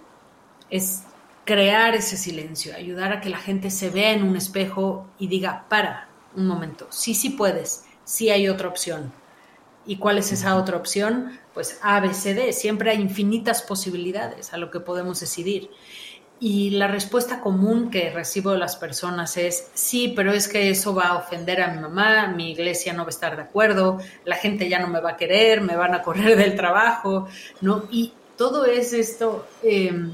[0.71, 1.06] es
[1.47, 5.65] crear ese silencio, ayudar a que la gente se vea en un espejo y diga,
[5.71, 9.13] para un momento, sí, sí puedes, sí hay otra opción.
[9.87, 11.39] ¿Y cuál es esa otra opción?
[11.55, 12.53] Pues A, B, C, D.
[12.53, 15.71] Siempre hay infinitas posibilidades a lo que podemos decidir.
[16.39, 20.95] y la respuesta común que recibo de las personas es, sí, pero es que eso
[20.95, 24.37] va a ofender a mi mamá, mi iglesia no va a estar de acuerdo, la
[24.37, 27.27] gente ya no me va a querer, me van a correr del trabajo,
[27.63, 27.85] ¿no?
[27.91, 30.13] Y todo es esto, em,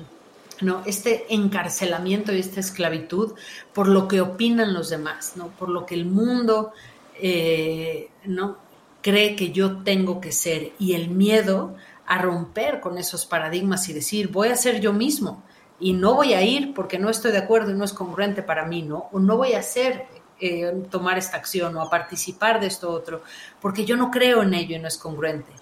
[0.63, 0.83] ¿no?
[0.87, 3.35] Este encarcelamiento y esta esclavitud
[3.73, 5.49] por lo que opinan los demás, ¿no?
[5.49, 6.73] Por lo que el mundo,
[7.21, 8.59] eh, ¿no?
[9.03, 11.75] Cree que yo tengo que ser y el miedo
[12.07, 15.43] a romper con esos paradigmas y decir, voy a ser yo mismo
[15.81, 18.65] y no voy a ir porque no estoy de acuerdo y no es congruente para
[18.67, 19.09] mí, ¿no?
[19.13, 20.07] O no voy a hacer,
[20.41, 23.23] eh, tomar esta acción o a participar de esto otro,
[23.61, 25.53] porque yo no creo en ello y no es congruente.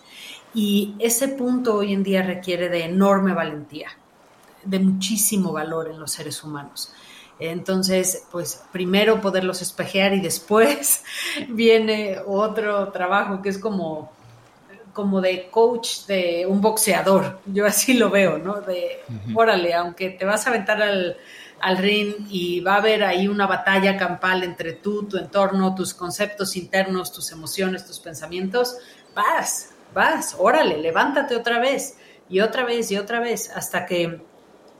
[0.54, 3.88] Y ese punto hoy en día requiere de enorme valentía,
[4.64, 6.92] de muchísimo valor en los seres humanos.
[7.38, 11.04] Entonces, pues primero poderlos espejear y después
[11.48, 14.12] viene otro trabajo que es como
[14.92, 17.40] como de coach de un boxeador.
[17.46, 18.60] Yo así lo veo, ¿no?
[18.60, 19.02] De,
[19.34, 21.16] órale, aunque te vas a aventar al,
[21.60, 25.94] al, ring y va a haber ahí una batalla campal entre tú, tu entorno, tus
[25.94, 28.78] conceptos internos, tus emociones, tus pensamientos,
[29.14, 31.96] vas, vas, órale, levántate otra vez
[32.28, 34.20] y otra vez y otra vez hasta que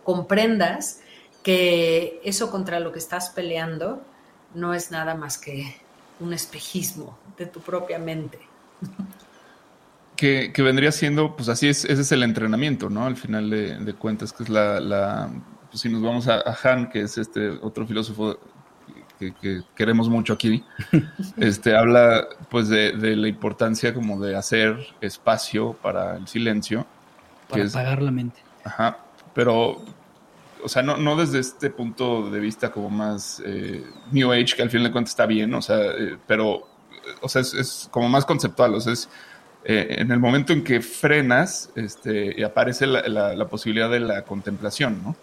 [0.04, 1.00] comprendas
[1.42, 4.02] que eso contra lo que estás peleando
[4.54, 5.76] no es nada más que
[6.18, 8.38] un espejismo de tu propia mente
[10.52, 13.06] que, vendría siendo, pues así es, ese es el entrenamiento, ¿no?
[13.06, 15.30] Al final de, cuentas, que es la,
[15.70, 18.38] pues si nos vamos a, Han, que es este otro filósofo
[19.18, 20.62] que, queremos mucho aquí,
[21.38, 26.86] este, habla pues de, la importancia como de hacer espacio para el silencio.
[27.48, 28.40] Para apagar la mente.
[28.62, 28.98] Ajá,
[29.34, 29.82] pero,
[30.62, 34.62] o sea, no, no desde este punto de vista como más eh, New Age, que
[34.62, 36.66] al final de cuentas está bien, o sea, eh, pero,
[37.20, 39.08] o sea, es, como más conceptual, o sea, es
[39.64, 45.16] eh, en el momento en que frenas, este, aparece la, posibilidad de la contemplación, ¿no?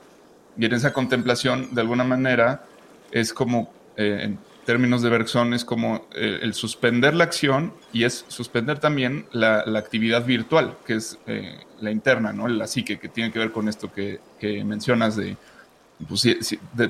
[0.57, 2.63] Y en esa contemplación, de alguna manera,
[3.11, 3.71] es como,
[4.67, 9.61] términos de Bergson, es como eh, el suspender la acción y es suspender también la,
[9.75, 11.17] actividad virtual, que es
[11.79, 12.47] la interna, ¿no?
[12.47, 14.19] La psique, que tiene que ver con esto que,
[14.63, 15.35] mencionas de,
[16.07, 16.27] pues,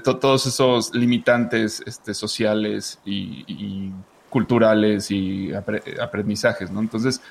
[0.03, 3.93] todos esos limitantes este, sociales y,
[4.29, 6.81] culturales y aprendizajes, ¿no?
[6.81, 7.21] Entonces,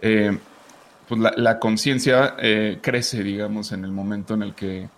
[0.00, 0.38] eh,
[1.10, 4.88] pues la, conciencia eh, crece, digamos, en el momento en el que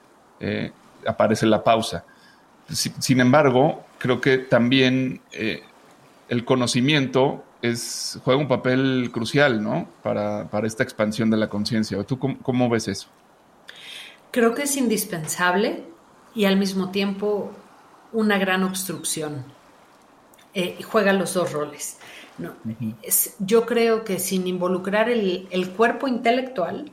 [0.40, 0.70] eh,
[1.07, 2.05] aparece la pausa.
[2.72, 5.20] Sin embargo, creo que también
[6.28, 9.88] el conocimiento es, juega un papel crucial, ¿no?
[10.02, 12.02] Para, esta expansión de la conciencia.
[12.04, 13.08] ¿Tú cómo, ves eso?
[14.30, 15.85] Creo que es indispensable
[16.35, 17.52] y al mismo tiempo
[18.12, 19.44] una gran obstrucción.
[20.85, 21.98] juega los dos roles.
[22.38, 22.54] No,
[23.40, 26.90] yo creo que sin involucrar el, cuerpo intelectual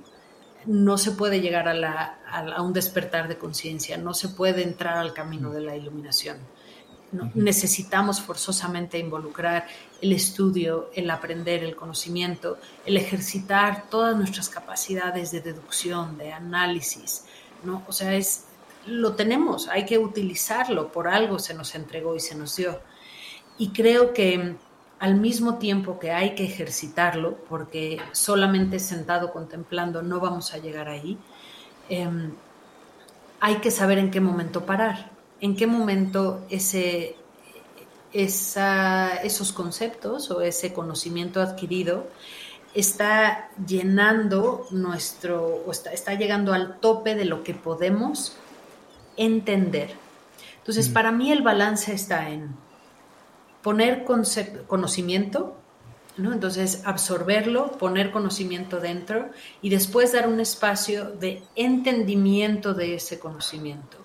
[0.65, 5.52] no se puede llegar a, un despertar de conciencia, no se puede entrar al camino
[5.52, 6.38] de la iluminación.
[7.34, 9.65] Necesitamos forzosamente involucrar
[10.00, 17.26] el estudio, el aprender, el conocimiento, el ejercitar todas nuestras capacidades de deducción, de análisis.
[17.63, 17.84] ¿no?
[17.88, 18.45] O sea, es,
[18.86, 22.80] lo tenemos, hay que utilizarlo, por algo se nos entregó y se nos dio.
[23.58, 24.56] Y creo que
[25.00, 30.90] al mismo tiempo que hay que ejercitarlo, porque solamente sentado contemplando no vamos a llegar
[30.90, 31.18] ahí,
[31.88, 32.34] em,
[33.40, 37.16] hay que saber en qué momento parar, en qué momento ese,
[38.12, 42.08] esos conceptos o ese conocimiento adquirido
[42.74, 48.36] está llenando nuestro, o está, está llegando al tope de lo que podemos
[49.16, 49.96] entender.
[50.58, 50.94] Entonces, mm.
[50.94, 52.54] para mí el balance está en
[53.62, 54.06] poner
[54.67, 55.56] conocimiento,
[56.17, 56.34] ¿no?
[56.34, 59.30] Entonces, absorberlo, poner conocimiento dentro
[59.62, 63.98] y después dar un espacio de entendimiento de ese conocimiento.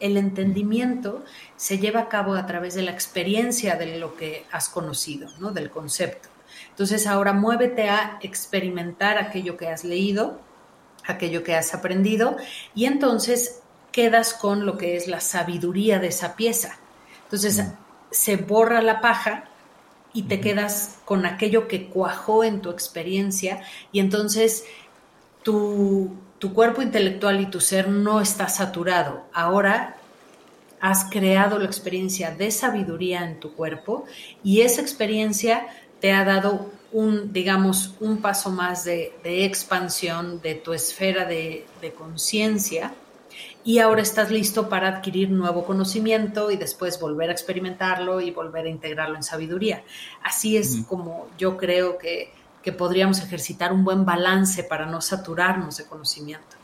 [0.00, 1.24] El entendimiento
[1.56, 5.50] se lleva a cabo a través de la experiencia de lo que has conocido, ¿no?
[5.52, 6.28] Del concepto.
[6.70, 10.40] Entonces, ahora muévete a experimentar aquello que has leído,
[11.06, 12.36] aquello que has aprendido,
[12.74, 13.60] y entonces
[13.92, 16.78] quedas con lo que es la sabiduría de esa pieza.
[17.24, 17.83] Entonces, mm
[18.14, 19.44] se borra la paja
[20.12, 24.64] y te quedas con aquello que cuajó en tu experiencia y entonces
[25.42, 26.16] tu,
[26.54, 29.24] cuerpo intelectual y tu ser no está saturado.
[29.32, 29.96] Ahora
[30.80, 34.04] has creado la experiencia de sabiduría en tu cuerpo
[34.44, 35.66] y esa experiencia
[36.00, 41.92] te ha dado un, digamos, un paso más de, expansión de tu esfera de, de
[41.92, 42.92] conciencia
[43.64, 48.66] y ahora estás listo para adquirir nuevo conocimiento y después volver a experimentarlo y volver
[48.66, 49.82] a integrarlo en sabiduría.
[50.22, 52.32] Así es como yo creo que,
[52.78, 56.56] podríamos ejercitar un buen balance para no saturarnos de conocimiento.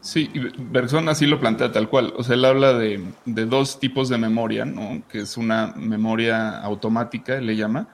[0.00, 2.12] Sí, Bergson así lo plantea tal cual.
[2.16, 5.02] O sea, él habla de, dos tipos de memoria, ¿no?
[5.08, 7.88] Que es una memoria automática, le llama,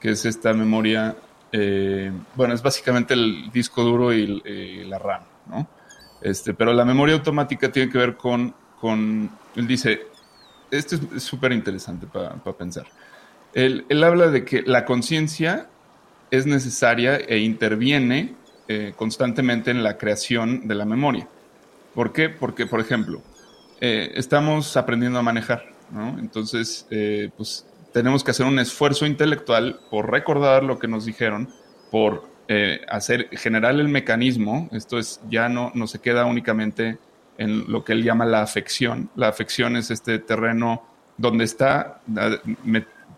[0.00, 1.16] que es esta memoria,
[1.52, 5.68] eh, bueno, es básicamente el disco duro y, la RAM, ¿no?
[6.20, 10.02] Este, pero la memoria automática tiene que ver con, con él dice,
[10.70, 12.86] esto es súper interesante para pensar.
[13.54, 15.68] Él, él habla de que la conciencia
[16.30, 18.34] es necesaria e interviene
[18.68, 21.26] eh, constantemente en la creación de la memoria.
[21.94, 22.28] ¿Por qué?
[22.28, 23.22] Porque, por ejemplo,
[23.80, 26.18] eh, estamos aprendiendo a manejar, ¿no?
[26.18, 31.48] Entonces, eh, pues tenemos que hacer un esfuerzo intelectual por recordar lo que nos dijeron,
[31.90, 32.28] por
[32.88, 34.68] hacer, generar el mecanismo.
[34.72, 36.98] Esto es, ya no, no se queda únicamente
[37.36, 39.10] en lo que él llama la afección.
[39.14, 40.82] La afección es este terreno
[41.16, 42.00] donde está,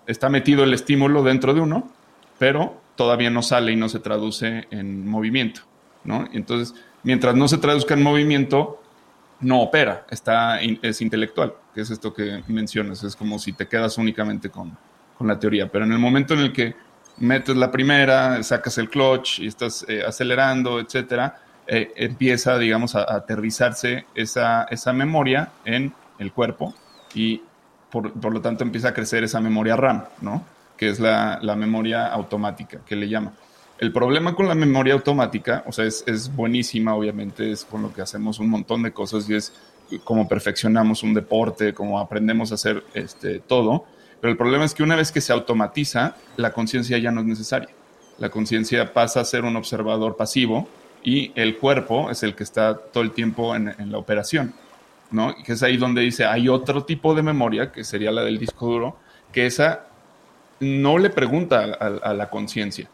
[0.06, 1.90] está metido el estímulo dentro de uno,
[2.38, 5.62] pero todavía no sale y no se traduce en movimiento,
[6.04, 6.28] ¿no?
[6.32, 8.82] Entonces, mientras no se traduzca en movimiento,
[9.40, 13.96] no opera, está, es intelectual, que es esto que mencionas, es como si te quedas
[13.98, 14.76] únicamente con,
[15.20, 16.74] la teoría, pero en el momento en el que
[17.20, 23.02] metes la primera, sacas el clutch y estás eh, acelerando, etcétera, eh, empieza, digamos, a,
[23.14, 26.74] aterrizarse esa, esa, memoria en el cuerpo
[27.14, 27.42] y
[27.90, 30.44] por, por, lo tanto empieza a crecer esa memoria RAM, ¿no?
[30.80, 33.34] que es la, memoria automática, que le llama.
[33.78, 37.92] El problema con la memoria automática, o sea, es, es, buenísima, obviamente, es con lo
[37.92, 39.52] que hacemos un montón de cosas y es
[40.04, 43.84] como perfeccionamos un deporte, como aprendemos a hacer este, todo.
[44.20, 47.26] Pero el problema es que una vez que se automatiza, la conciencia ya no es
[47.26, 47.70] necesaria.
[48.18, 50.68] La conciencia pasa a ser un observador pasivo
[51.02, 54.52] y el cuerpo es el que está todo el tiempo en, la operación,
[55.10, 55.34] ¿no?
[55.38, 58.38] Y que es ahí donde dice, hay otro tipo de memoria, que sería la del
[58.38, 58.98] disco duro,
[59.32, 59.86] que esa
[60.60, 62.90] no le pregunta a, la conciencia.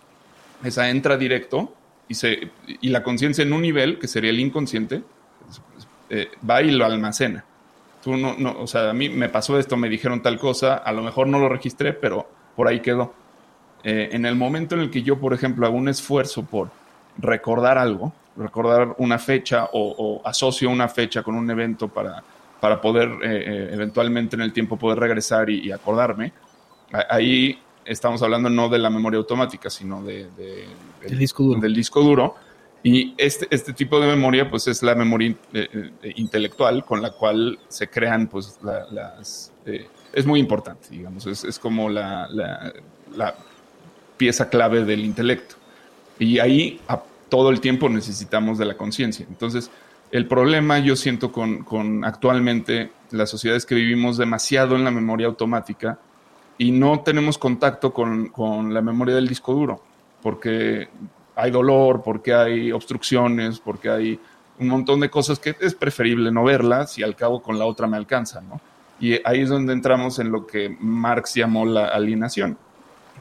[0.62, 1.74] Esa entra directo
[2.06, 5.02] y, se, y la conciencia en un nivel, que sería el inconsciente,
[6.08, 7.44] eh, va y lo almacena.
[8.06, 10.92] Tú no, no, o sea, a mí me pasó esto, me dijeron tal cosa, a
[10.92, 13.12] lo mejor no lo registré, pero por ahí quedó.
[13.82, 16.70] Eh, en el momento en el que yo, por ejemplo, hago un esfuerzo por
[17.18, 22.22] recordar algo, recordar una fecha o, asocio una fecha con un evento para,
[22.60, 26.32] para poder eh, eventualmente en el tiempo poder regresar y acordarme,
[27.10, 30.28] ahí estamos hablando no de la memoria automática, sino de,
[31.02, 31.60] del, disco duro.
[31.60, 32.36] del disco duro.
[32.86, 37.10] Y este, este tipo de memoria, pues es la memoria eh, eh, intelectual con la
[37.10, 39.52] cual se crean, pues, las...
[39.66, 43.34] Eh, es muy importante, digamos, es, es como la, la,
[44.16, 45.56] pieza clave del intelecto.
[46.20, 46.80] Y ahí
[47.28, 49.26] todo el tiempo necesitamos de la conciencia.
[49.28, 49.68] Entonces,
[50.12, 55.26] el problema yo siento con, con actualmente las sociedades que vivimos demasiado en la memoria
[55.26, 55.98] automática,
[56.56, 58.30] y no tenemos contacto con,
[58.72, 59.82] la memoria del disco duro,
[60.22, 60.88] porque
[61.36, 64.20] hay dolor, porque hay obstrucciones, porque hay
[64.58, 67.86] un montón de cosas que es preferible no verlas y al cabo con la otra
[67.86, 68.60] me alcanza, ¿no?
[68.98, 72.56] Y ahí es donde entramos en lo que Marx llamó la alienación,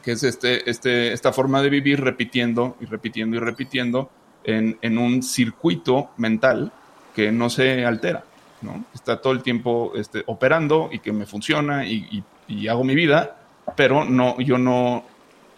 [0.02, 4.10] que es este, este, esta forma de vivir repitiendo y repitiendo y repitiendo
[4.44, 6.72] en, un circuito mental
[7.14, 8.24] que no se altera,
[8.62, 8.84] ¿no?
[8.94, 13.36] Está todo el tiempo este, operando y que me funciona y y hago mi vida,
[13.76, 15.04] pero no, yo no,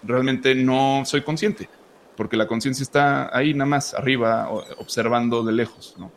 [0.02, 1.68] realmente no soy consciente,
[2.18, 6.10] porque la conciencia está ahí nada más, arriba, observando de lejos, ¿no?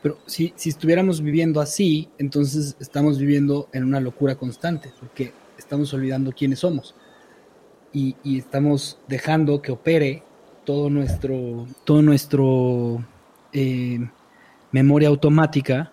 [0.00, 5.92] Pero si, si estuviéramos viviendo así, entonces estamos viviendo en una locura constante, porque estamos
[5.92, 6.94] olvidando quiénes somos
[7.92, 10.22] y, y estamos dejando que opere
[10.64, 13.04] todo nuestro, todo nuestro
[13.52, 13.98] eh,
[14.70, 15.90] memoria automática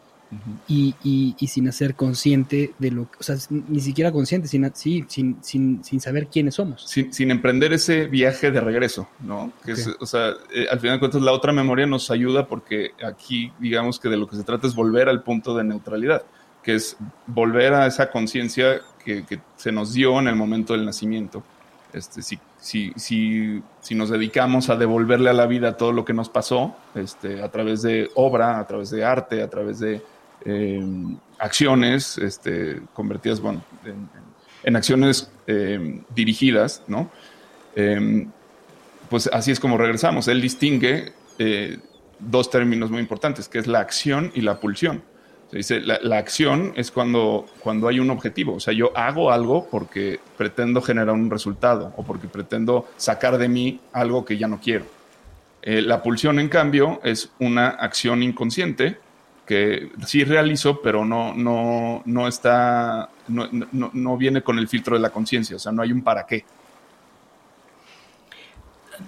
[0.67, 5.37] y, y, sin hacer consciente de lo o sea, ni siquiera consciente, sin, sí, sin,
[5.41, 6.83] sin, sin saber quiénes somos.
[6.87, 9.51] Sin, sin, emprender ese viaje de regreso, ¿no?
[9.63, 12.91] Que es, o sea, eh, al final de cuentas la otra memoria nos ayuda porque
[13.03, 16.23] aquí digamos que de lo que se trata es volver al punto de neutralidad,
[16.63, 20.85] que es volver a esa conciencia que, que, se nos dio en el momento del
[20.85, 21.43] nacimiento.
[21.93, 26.13] Este, si, si, si, si, nos dedicamos a devolverle a la vida todo lo que
[26.13, 30.01] nos pasó, este, a través de obra, a través de arte, a través de
[30.43, 33.63] Em, acciones este, convertidas bueno,
[34.63, 37.09] en, acciones em, dirigidas, ¿no?
[37.75, 38.29] Em,
[39.09, 40.27] pues así es como regresamos.
[40.27, 41.77] Él distingue eh,
[42.19, 45.03] dos términos muy importantes, que es la acción y la pulsión.
[45.51, 49.67] Se dice, la, acción es cuando, cuando hay un objetivo, o sea, yo hago algo
[49.69, 54.59] porque pretendo generar un resultado o porque pretendo sacar de mí algo que ya no
[54.59, 54.85] quiero.
[55.61, 58.97] Eh, la pulsión, en cambio, es una acción inconsciente
[59.45, 64.95] que sí realizo, pero no, no, no está, no, no, no viene con el filtro
[64.95, 66.45] de la conciencia, o sea, no hay un para qué.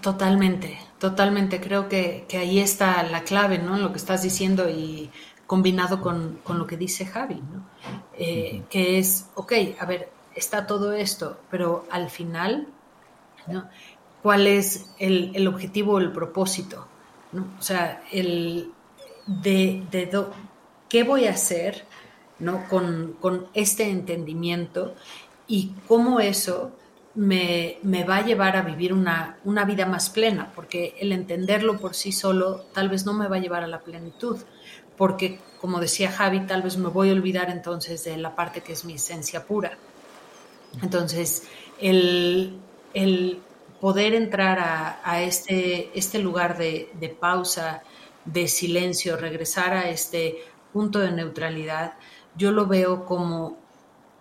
[0.01, 1.59] Totalmente, totalmente.
[1.61, 3.77] Creo que, que, ahí está la clave, ¿no?
[3.77, 5.09] Lo que estás diciendo y
[5.45, 7.65] combinado con, con lo que dice Javi, ¿no?
[8.17, 12.67] Eh, que es, ok, a ver, está todo esto, pero al final,
[13.47, 13.69] ¿no?
[14.21, 16.87] ¿Cuál es el, el objetivo o el propósito?
[17.31, 17.47] ¿no?
[17.57, 18.71] O sea, el
[19.27, 20.25] de, de
[20.89, 21.85] qué voy a hacer
[22.39, 22.67] ¿no?
[22.69, 24.95] con, con este entendimiento
[25.47, 26.71] y cómo eso
[27.15, 31.77] me, me, va a llevar a vivir una, una, vida más plena, porque el entenderlo
[31.79, 34.37] por sí solo tal vez no me va a llevar a la plenitud,
[34.97, 38.73] porque como decía Javi, tal vez me voy a olvidar entonces de la parte que
[38.73, 39.77] es mi esencia pura.
[40.81, 41.47] Entonces,
[41.79, 42.59] el,
[42.93, 43.39] el
[43.79, 47.83] poder entrar a, a este, este, lugar de, de pausa,
[48.27, 50.37] de silencio, regresar a este
[50.73, 51.93] punto de neutralidad,
[52.35, 53.57] yo lo veo como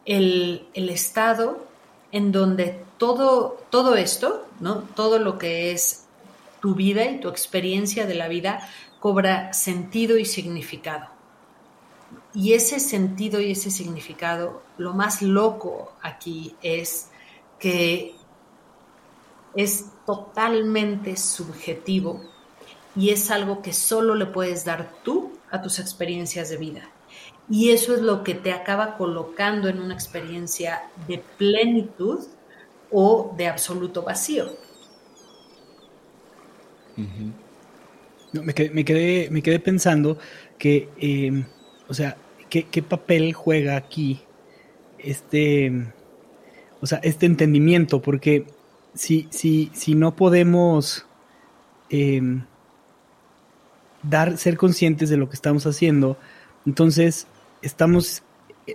[0.04, 1.66] el, el estado
[2.12, 4.82] en donde todo, todo esto, ¿no?
[4.94, 6.06] todo lo que es
[6.60, 8.66] tu vida y tu experiencia de la vida
[9.00, 11.08] cobra sentido y significado.
[12.32, 17.10] Y ese sentido y ese significado, lo más loco aquí es
[17.58, 18.14] que
[19.54, 22.20] es totalmente subjetivo
[22.96, 26.90] y es algo que solo le puedes dar tú a tus experiencias de vida.
[27.48, 32.24] Y eso es lo que te acaba colocando en una experiencia de plenitud
[32.90, 34.50] o de absoluto vacío.
[38.32, 40.18] me, quedé, me, quedé, pensando
[40.58, 41.44] que, eh,
[41.88, 42.16] o sea,
[42.48, 44.20] ¿qué, papel juega aquí
[44.98, 45.92] este,
[46.80, 48.00] o sea, este entendimiento?
[48.00, 48.46] Porque
[48.94, 51.06] si, si, si no podemos
[51.90, 52.40] eh,
[54.08, 56.16] dar, ser conscientes de lo que estamos haciendo,
[56.64, 57.26] entonces
[57.62, 58.22] estamos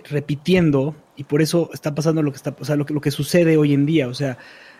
[0.08, 3.10] repitiendo y por eso está pasando lo que está, o sea, lo que, lo que
[3.10, 4.38] sucede hoy en día, o sea,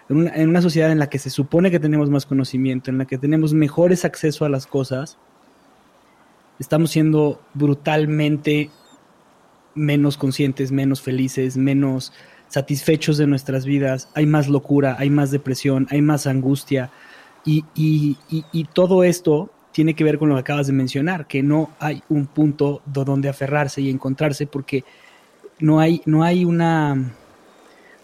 [0.09, 2.98] en una, en una, sociedad en la que se supone que tenemos más conocimiento, en
[2.98, 5.18] la que tenemos mejores acceso a las cosas,
[6.59, 8.70] estamos siendo brutalmente
[9.74, 12.12] menos conscientes, menos felices, menos
[12.48, 16.90] satisfechos de nuestras vidas, hay más locura, hay más depresión, hay más angustia.
[17.44, 21.27] Y, y, y, y todo esto tiene que ver con lo que acabas de mencionar,
[21.27, 24.85] que no hay un punto de donde aferrarse y encontrarse porque
[25.59, 27.14] no hay, no hay una...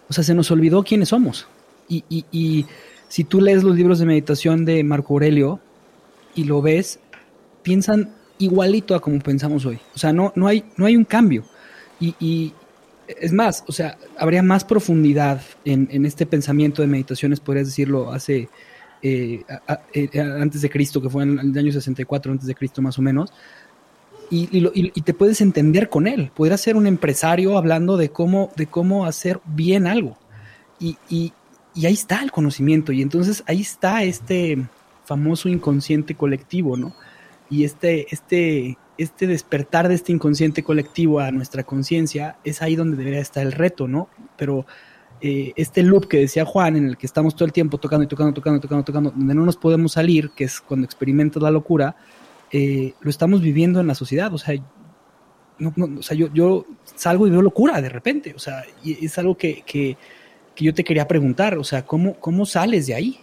[0.09, 1.47] O sea, se nos olvidó quiénes somos.
[1.87, 2.65] Y, y, y
[3.07, 5.59] si tú lees los libros de meditación de Marco Aurelio
[6.33, 6.99] y lo ves,
[7.61, 9.79] piensan igualito a como pensamos hoy.
[9.93, 11.45] O sea, no, no, hay, no hay un cambio.
[11.99, 12.53] Y, y
[13.07, 18.11] es más, o sea, habría más profundidad en, en este pensamiento de meditaciones, podrías decirlo,
[18.11, 18.49] hace
[19.01, 19.43] eh,
[19.93, 23.01] eh, antes de Cristo, que fue en el año 64 antes de Cristo más o
[23.01, 23.31] menos,
[24.31, 26.31] y, te puedes entender con él.
[26.35, 30.17] Podrías ser un empresario hablando de cómo, de cómo hacer bien algo.
[30.79, 31.33] Y, y,
[31.85, 34.65] ahí está el conocimiento, y entonces ahí está este
[35.05, 36.93] famoso inconsciente colectivo, ¿no?
[37.49, 42.97] Y este, este, este despertar de este inconsciente colectivo a nuestra conciencia es ahí donde
[42.97, 44.09] debería estar el reto, ¿no?
[44.37, 44.67] Pero
[45.21, 48.07] eh, este loop que decía Juan, en el que estamos todo el tiempo tocando y
[48.07, 51.95] tocando, tocando, tocando, tocando, donde no nos podemos salir, que es cuando experimentas la locura,
[52.51, 54.33] eh, lo estamos viviendo en la sociedad.
[54.33, 54.55] O sea,
[55.61, 56.65] o sea yo, yo,
[56.95, 58.33] salgo y veo locura de repente.
[58.33, 59.97] O sea, y es algo que, que,
[60.55, 61.57] que yo te quería preguntar.
[61.57, 63.19] O sea, ¿cómo, cómo sales de ahí?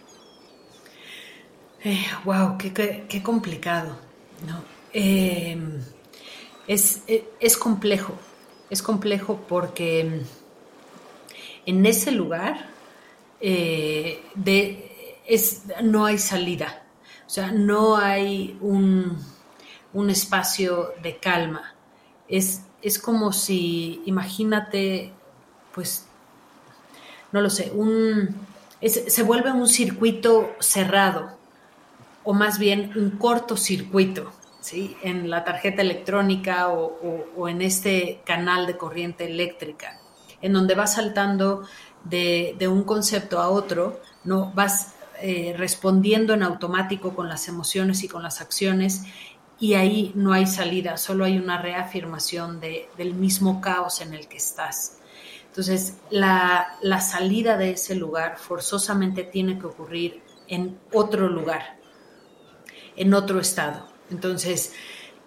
[1.83, 3.97] Eh, wow, qué, qué, qué complicado.
[4.47, 4.61] ¿no?
[4.93, 5.57] Eh,
[6.67, 7.01] es,
[7.39, 8.13] es complejo.
[8.69, 10.21] Es complejo porque
[11.67, 12.65] en ese lugar
[13.41, 14.23] eh,
[15.83, 16.83] no hay salida,
[17.27, 19.17] o sea, no hay un,
[20.09, 21.75] espacio de calma.
[22.29, 25.11] Es, es, como si, imagínate,
[25.73, 26.05] pues,
[27.31, 28.33] no lo sé, un,
[28.81, 31.37] se vuelve un circuito cerrado,
[32.23, 34.95] o más bien un cortocircuito, ¿sí?
[35.03, 39.99] En la tarjeta electrónica o en este canal de corriente eléctrica
[40.41, 41.63] en donde vas saltando
[42.03, 44.51] de, un concepto a otro, ¿no?
[44.53, 49.03] Vas eh, respondiendo en automático con las emociones y con las acciones
[49.59, 54.37] y ahí no hay salida, solo hay una reafirmación del mismo caos en el que
[54.37, 54.99] estás.
[55.47, 61.79] Entonces, la, la salida de ese lugar forzosamente tiene que ocurrir en otro lugar,
[62.95, 63.87] en otro estado.
[64.11, 64.73] Entonces,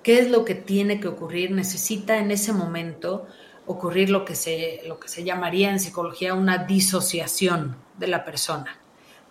[0.05, 1.51] ¿qué es lo que tiene que ocurrir?
[1.51, 3.27] Necesita en ese momento
[3.71, 8.77] ocurrir lo que se, lo que se llamaría en psicología una disociación de la persona.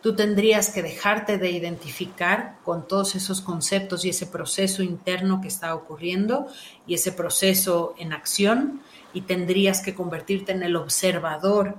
[0.01, 5.49] Tú tendrías que dejarte de identificar con todos esos conceptos y ese proceso interno que
[5.49, 6.47] está ocurriendo
[6.87, 8.81] y ese proceso en acción
[9.13, 11.75] y tendrías que convertirte en el observador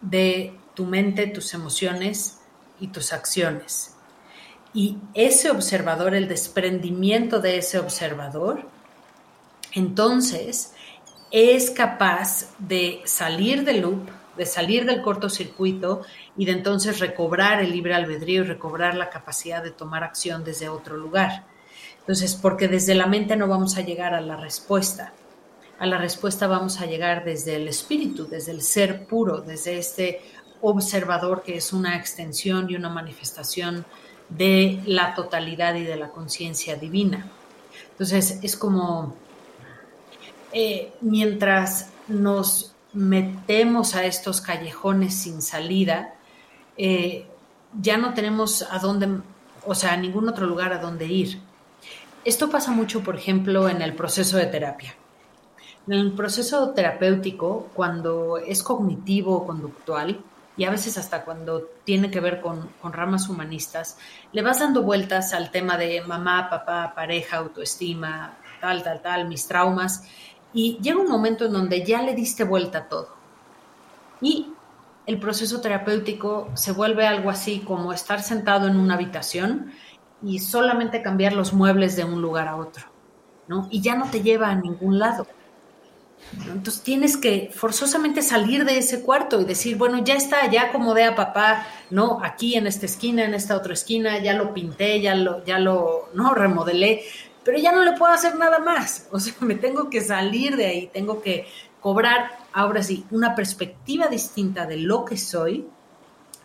[0.00, 2.38] de tu mente, tus emociones
[2.78, 3.96] y tus acciones.
[4.72, 8.68] Y ese observador, el desprendimiento de ese observador,
[9.72, 10.74] entonces
[11.30, 16.02] es capaz de salir del loop, de salir del cortocircuito
[16.36, 20.68] y de entonces recobrar el libre albedrío y recobrar la capacidad de tomar acción desde
[20.68, 21.44] otro lugar.
[21.98, 25.12] Entonces, porque desde la mente no vamos a llegar a la respuesta.
[25.78, 30.20] A la respuesta vamos a llegar desde el espíritu, desde el ser puro, desde este
[30.60, 33.84] observador que es una extensión y una manifestación
[34.28, 37.30] de la totalidad y de la conciencia divina.
[37.92, 39.14] Entonces, es como
[40.52, 46.14] eh, mientras nos metemos a estos callejones sin salida,
[46.76, 47.26] eh,
[47.80, 49.20] ya no tenemos a dónde,
[49.64, 51.40] o sea, a ningún otro lugar a dónde ir.
[52.24, 54.94] Esto pasa mucho, por ejemplo, en el proceso de terapia.
[55.86, 60.22] En el proceso terapéutico, cuando es cognitivo o conductual,
[60.56, 63.96] y a veces hasta cuando tiene que ver con, con, ramas humanistas,
[64.32, 69.46] le vas dando vueltas al tema de mamá, papá, pareja, autoestima, tal, tal, tal, mis
[69.46, 70.04] traumas,
[70.52, 73.08] y llega un momento en donde ya le diste vuelta a todo.
[74.20, 74.52] Y
[75.06, 79.72] el proceso terapéutico se vuelve algo así como estar sentado en una habitación
[80.22, 82.84] y solamente cambiar los muebles de un lugar a otro,
[83.48, 83.66] ¿no?
[83.70, 85.26] Y ya no te lleva a ningún lado.
[86.46, 91.04] Entonces tienes que forzosamente salir de ese cuarto y decir, bueno, ya está, ya acomodé
[91.04, 92.20] a papá, ¿no?
[92.22, 96.10] Aquí en esta esquina, en esta otra esquina, ya lo pinté, ya lo, ya lo,
[96.14, 96.34] ¿no?
[96.34, 97.02] Remodelé,
[97.44, 99.08] pero ya no le puedo hacer nada más.
[99.12, 101.46] O sea, me tengo que salir de ahí, tengo que
[101.80, 105.66] cobrar, ahora sí, una perspectiva distinta de lo que soy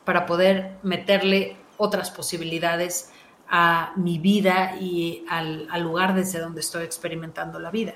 [0.06, 3.12] para poder meterle otras posibilidades
[3.50, 7.94] a mi vida y al, al lugar desde donde estoy experimentando la vida.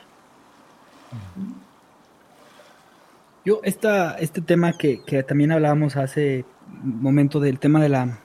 [3.46, 8.20] Yo, este tema que, que, también hablábamos hace momento del tema de la,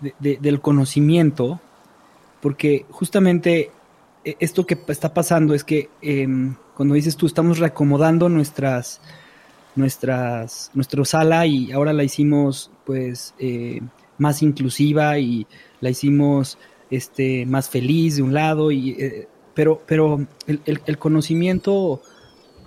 [0.00, 1.60] de, de, del conocimiento,
[2.44, 3.70] porque justamente
[4.22, 6.28] eh, esto que está pasando es que eh,
[6.76, 9.00] cuando dices tú, estamos reacomodando nuestras,
[9.74, 13.80] nuestras, nuestra sala y ahora la hicimos pues eh,
[14.18, 15.46] más inclusiva y
[15.80, 16.58] la hicimos
[16.90, 22.02] este, más feliz de un lado, y, eh, pero, pero el, el, el, conocimiento,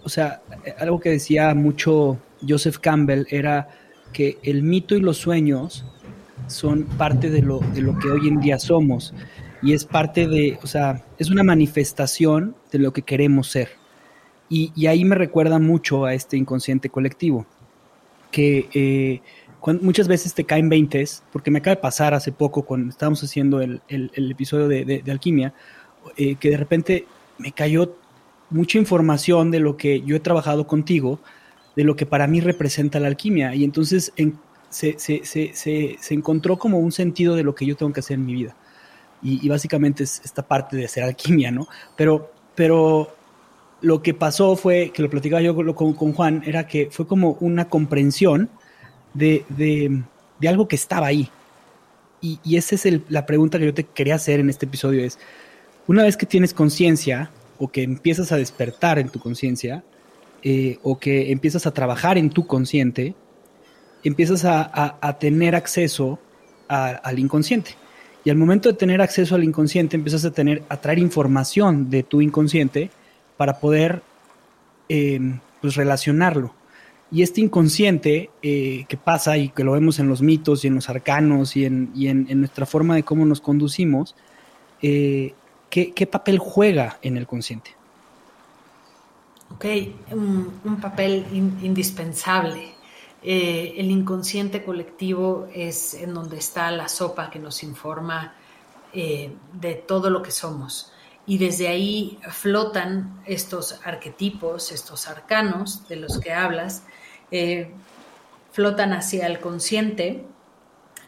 [0.04, 0.42] o sea,
[0.80, 2.18] algo que decía mucho
[2.50, 3.70] Joseph Campbell era
[4.12, 5.86] que el mito y los sueños
[6.48, 9.14] son parte de lo, de lo que hoy en día somos
[9.62, 13.70] y es parte de, o sea, es una manifestación de lo que queremos ser.
[14.50, 17.46] Y, ahí me recuerda mucho a este inconsciente colectivo,
[18.32, 19.22] que eh,
[19.82, 23.60] muchas veces te caen veintes, porque me acaba de pasar hace poco cuando estábamos haciendo
[23.60, 25.54] el, episodio de, Alquimia,
[26.16, 27.06] eh, que de repente
[27.38, 27.98] me cayó
[28.50, 31.20] mucha información de lo que yo he trabajado contigo,
[31.76, 34.40] de lo que para mí representa la alquimia, y entonces en,
[34.70, 38.16] se, se, se, se encontró como un sentido de lo que yo tengo que hacer
[38.16, 38.56] en mi vida
[39.22, 41.68] y, básicamente es esta parte de hacer alquimia, ¿no?
[41.96, 43.16] Pero, pero
[43.82, 47.68] lo que pasó fue, que lo platicaba yo con, Juan, era que fue como una
[47.68, 48.50] comprensión
[49.14, 50.04] de, de,
[50.40, 51.30] de algo que estaba ahí.
[52.22, 55.20] Y, esa es la pregunta que yo te quería hacer en este episodio, es,
[55.88, 59.84] una vez que tienes conciencia o que empiezas a despertar en tu conciencia,
[60.44, 63.16] eh, o que empiezas a trabajar en tu consciente,
[64.04, 66.20] empiezas a, a, a tener acceso
[66.68, 67.76] al inconsciente.
[68.28, 72.04] Y al momento de tener acceso al inconsciente, empiezas a tener, a traer información de
[72.04, 72.92] tu inconsciente
[73.38, 74.02] para poder
[74.90, 76.54] eh, pues relacionarlo.
[77.10, 80.76] Y este inconsciente eh, que pasa y que lo vemos en los mitos y en
[80.76, 84.14] los arcanos y en, y en, nuestra forma de cómo nos conducimos,
[84.82, 85.34] eh,
[85.70, 87.72] ¿qué, ¿qué, papel juega en el consciente?
[89.56, 89.66] Ok,
[90.12, 92.77] un, papel in, indispensable.
[93.24, 98.36] Eh, el inconsciente colectivo es en donde está la sopa que nos informa
[98.94, 100.92] eh, de todo lo que somos.
[101.26, 106.84] Y desde ahí flotan estos arquetipos, estos arcanos de los que hablas,
[107.32, 107.74] eh,
[108.52, 110.26] flotan hacia el consciente.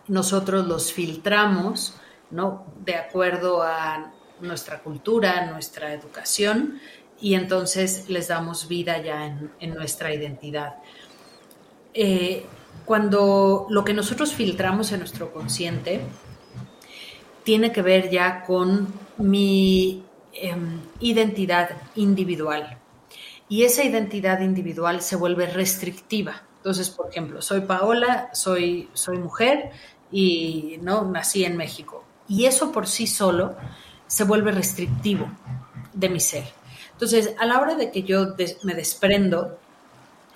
[0.08, 1.94] Nosotros los filtramos,
[2.32, 2.66] ¿no?
[2.84, 6.80] De acuerdo a nuestra cultura, nuestra educación,
[7.22, 10.76] y entonces les damos vida ya en, en nuestra identidad
[11.94, 12.46] eh,
[12.86, 16.02] cuando lo que nosotros filtramos en nuestro consciente
[17.44, 18.88] tiene que ver ya con
[19.18, 20.56] mi eh,
[21.00, 22.78] identidad individual.
[23.48, 26.44] Y esa identidad individual se vuelve restrictiva.
[26.58, 29.72] Entonces, por ejemplo, soy Paola, soy, soy mujer
[30.12, 32.04] y no nací en México.
[32.28, 33.56] Y eso por sí solo
[34.08, 35.28] se vuelve restrictivo
[35.94, 36.46] de mi ser.
[36.92, 39.58] Entonces, a la hora de que yo des me desprendo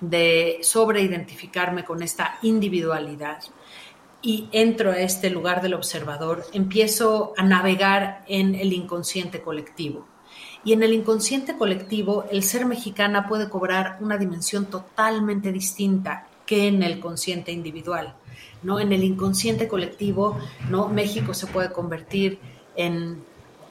[0.00, 3.42] de sobreidentificarme con esta individualidad
[4.22, 10.06] y entro a este lugar del observador, empiezo a navegar en el inconsciente colectivo.
[10.64, 16.68] Y en el inconsciente colectivo, el ser mexicana puede cobrar una dimensión totalmente distinta que
[16.68, 18.14] en el consciente individual.
[18.62, 18.80] ¿no?
[18.80, 20.38] En el inconsciente colectivo,
[20.70, 20.88] ¿no?
[20.88, 22.38] México se puede convertir
[22.76, 23.22] en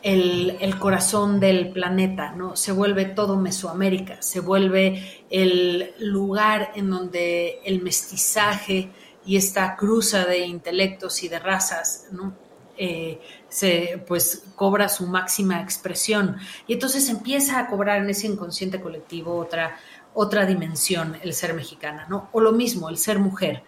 [0.03, 2.55] el, corazón del planeta, ¿no?
[2.55, 8.91] Se vuelve todo Mesoamérica, se vuelve el lugar en donde el mestizaje
[9.25, 12.35] y esta cruza de intelectos y de razas, ¿no?
[12.77, 18.81] Eh, se pues cobra su máxima expresión y entonces empieza a cobrar en ese inconsciente
[18.81, 19.77] colectivo otra
[20.15, 22.29] otra dimensión el ser mexicana, ¿no?
[22.33, 23.63] O lo mismo, el ser mujer,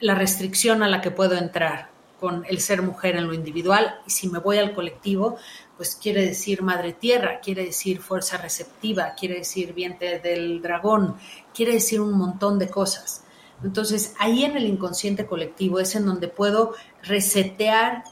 [0.00, 4.10] la restricción a la que puedo entrar con el ser mujer en lo individual y
[4.10, 5.36] si me voy al colectivo,
[5.76, 11.16] pues quiere decir madre tierra, quiere decir fuerza receptiva, quiere decir vientre del dragón,
[11.54, 13.22] quiere decir un montón de cosas.
[13.62, 18.04] Entonces, ahí en el inconsciente colectivo es en donde puedo resetear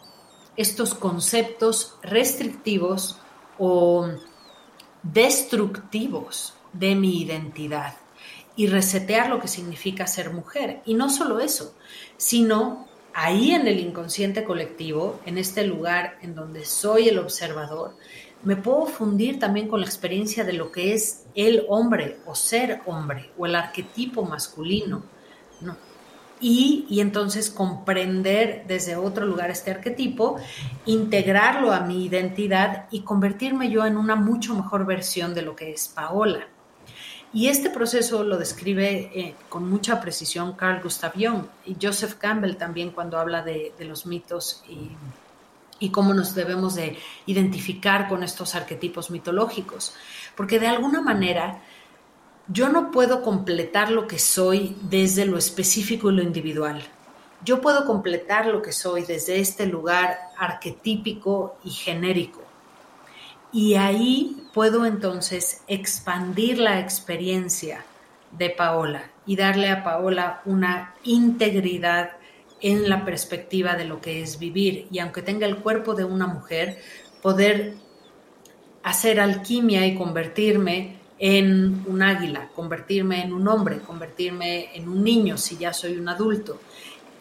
[0.57, 3.19] estos conceptos restrictivos
[3.59, 4.09] o
[5.03, 7.97] destructivos de mi identidad
[8.57, 10.81] y resetear lo que significa ser mujer.
[10.85, 11.75] Y no solo eso,
[12.17, 17.97] sino ahí en el inconsciente colectivo, en este lugar en donde soy el observador,
[18.43, 22.83] me puedo fundir también con la experiencia de lo que es el hombre o ser
[22.87, 25.03] hombre o el arquetipo masculino.
[25.61, 25.77] ¿no?
[26.41, 30.37] Y, y, entonces comprender desde otro lugar este arquetipo,
[30.85, 35.71] integrarlo a mi identidad y convertirme yo en una mucho mejor versión de lo que
[35.71, 36.49] es Paola.
[37.35, 42.55] Y este proceso lo describe eh, con mucha precisión Carl Gustav Jung y Joseph Campbell
[42.55, 44.93] también cuando habla de, los mitos y,
[45.85, 49.97] y, cómo nos debemos de identificar con estos arquetipos mitológicos.
[50.37, 51.61] Porque de alguna manera
[52.47, 56.85] yo no puedo completar lo que soy desde lo específico y lo individual.
[57.45, 62.44] Yo puedo completar lo que soy desde este lugar arquetípico y genérico
[63.55, 67.85] y ahí puedo entonces expandir la experiencia
[68.33, 72.11] de Paola y darle a Paola una integridad
[72.61, 74.89] en la perspectiva de lo que es vivir.
[74.91, 76.79] Y aunque tenga el cuerpo de una mujer,
[77.23, 77.75] poder
[78.83, 85.39] hacer alquimia y convertirme en un águila, convertirme en un hombre, convertirme en un niño
[85.39, 86.59] si ya soy un adulto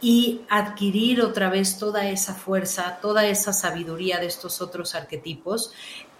[0.02, 5.72] y adquirir otra vez toda esa fuerza, toda esa sabiduría de estos otros arquetipos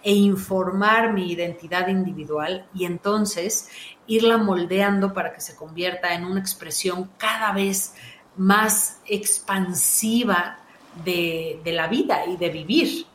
[0.04, 3.70] e informar mi identidad individual y entonces
[4.06, 7.94] irla moldeando para que se convierta en una expresión cada vez
[8.36, 10.58] más expansiva
[11.04, 13.06] de, la vida y de vivir.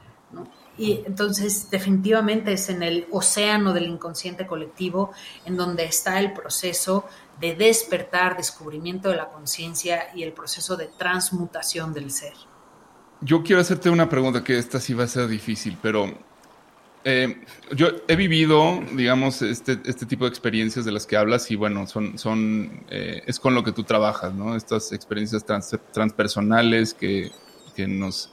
[0.80, 5.12] Y entonces definitivamente es en el océano del inconsciente colectivo
[5.46, 7.06] en donde está el proceso
[7.40, 12.34] de despertar, descubrimiento de la conciencia y el proceso de transmutación del ser.
[13.22, 16.29] Yo quiero hacerte una pregunta que esta sí va a ser difícil, pero
[17.06, 17.38] eh,
[17.76, 21.88] yo he vivido, digamos, este, este tipo de experiencias de las que hablas y bueno,
[21.88, 24.56] son, son eh, es con lo que tú trabajas, ¿no?
[24.56, 27.32] Estas experiencias trans, transpersonales que,
[27.76, 28.32] que, nos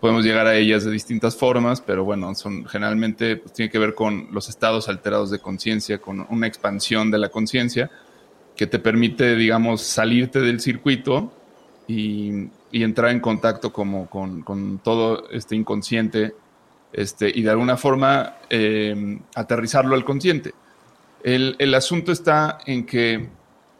[0.00, 3.94] podemos llegar a ellas de distintas formas, pero bueno, son generalmente pues, tiene que ver
[3.94, 7.90] con los estados alterados de conciencia, con una expansión de la conciencia
[8.56, 11.32] que te permite, digamos, salirte del circuito
[11.86, 16.34] y, y entrar en contacto como con, con todo este inconsciente
[16.92, 20.54] este, y de alguna forma eh, aterrizarlo al consciente.
[21.22, 23.28] El, el, asunto está en que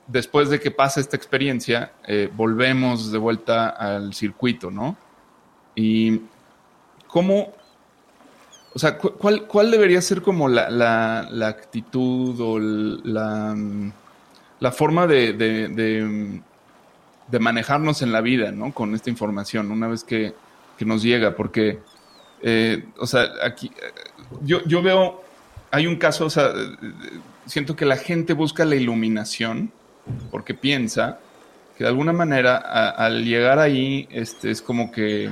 [0.07, 4.97] después de que pasa esta experiencia, eh, volvemos de vuelta al circuito, ¿no?
[5.75, 6.23] Y
[7.07, 7.53] cómo,
[8.75, 13.57] o sea, ¿cuál, cuál debería ser como la, la, la actitud o la,
[14.61, 16.41] la forma de, de, de,
[17.29, 18.73] de, manejarnos en la vida, ¿no?
[18.73, 20.35] Con esta información, una vez que,
[20.79, 21.81] que nos llega, porque
[22.49, 23.73] eh, o sea, aquí
[24.43, 25.21] yo, yo veo,
[25.73, 26.53] hay un caso, o sea,
[27.45, 29.73] siento que la gente busca la iluminación
[30.31, 31.19] porque piensa
[31.77, 35.29] que de alguna manera al llegar ahí este, es como que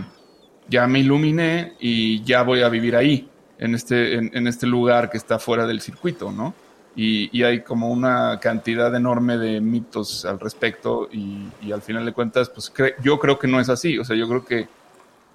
[0.68, 5.16] ya me iluminé y ya voy a vivir ahí, en este, en, este lugar que
[5.16, 6.52] está fuera del circuito, ¿no?
[6.96, 12.04] Y, y, hay como una cantidad enorme de mitos al respecto y, y al final
[12.04, 14.68] de cuentas, pues yo creo que no es así, o sea, yo creo que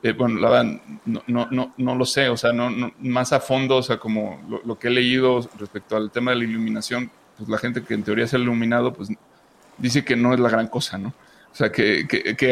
[0.01, 3.33] eh, bueno, la verdad, no, no, no, no, lo sé, o sea, no, no, más
[3.33, 7.11] a fondo, o sea, como lo, que he leído respecto al tema de la iluminación,
[7.37, 9.09] pues la gente que en teoría se ha iluminado, pues
[9.77, 11.09] dice que no es la gran cosa, ¿no?
[11.51, 12.05] O sea, que,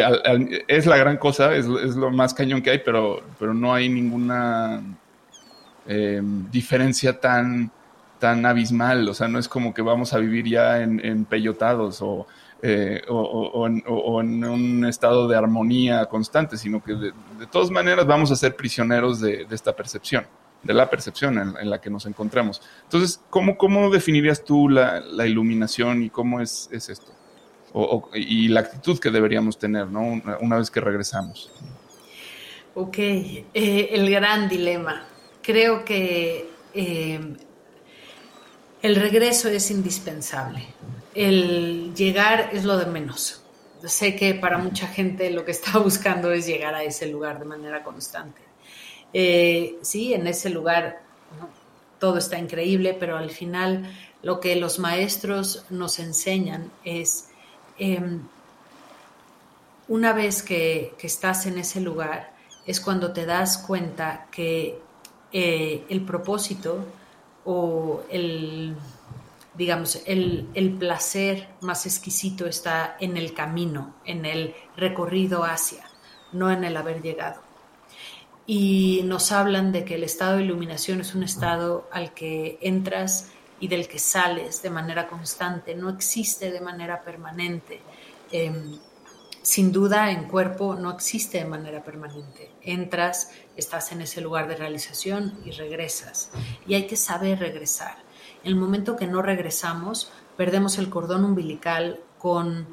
[0.04, 3.88] al, es la gran cosa, es, lo más cañón que hay, pero, pero no hay
[3.88, 4.82] ninguna
[5.88, 6.22] eh,
[6.52, 7.72] diferencia tan,
[8.20, 12.02] tan abismal, o sea, no es como que vamos a vivir ya en, en pellotados
[12.02, 12.28] o
[12.64, 17.12] eh, o, en, un estado de armonía constante, sino que
[17.46, 20.26] todas maneras vamos a ser prisioneros de, esta percepción,
[20.64, 22.62] de la percepción en, la que nos encontramos.
[22.84, 27.14] Entonces, ¿cómo, cómo definirías tú la, iluminación y cómo es, esto?
[28.16, 30.22] y la actitud que deberíamos tener ¿no?
[30.40, 31.52] una, vez que regresamos.
[32.74, 33.44] Ok, eh,
[33.92, 35.06] el gran dilema.
[35.44, 37.20] Creo que eh,
[38.82, 40.64] el regreso es indispensable.
[41.14, 43.44] El llegar es lo de menos.
[43.86, 47.46] Sé que para mucha gente lo que está buscando es llegar a ese lugar de
[47.46, 48.42] manera constante.
[49.14, 51.02] Eh, sí, en ese lugar
[52.00, 53.90] todo está increíble, pero al final
[54.22, 57.30] lo que los maestros nos enseñan es,
[57.80, 58.22] em,
[59.88, 62.34] una vez que, estás en ese lugar,
[62.66, 64.80] es cuando te das cuenta que
[65.32, 66.84] eh, el propósito
[67.46, 68.76] o el,
[69.58, 75.84] digamos, el, el, placer más exquisito está en el camino, en el recorrido hacia,
[76.32, 77.42] no en el haber llegado.
[78.46, 83.32] Y nos hablan de que el estado de iluminación es un estado al que entras
[83.60, 87.82] y del que sales de manera constante, no existe de manera permanente.
[88.32, 88.78] Em,
[89.42, 92.52] sin duda en cuerpo no existe de manera permanente.
[92.62, 96.32] Entras, estás en ese lugar de realización y regresas.
[96.68, 98.07] Y hay que saber regresar.
[98.44, 102.68] El momento que no regresamos, perdemos el cordón umbilical con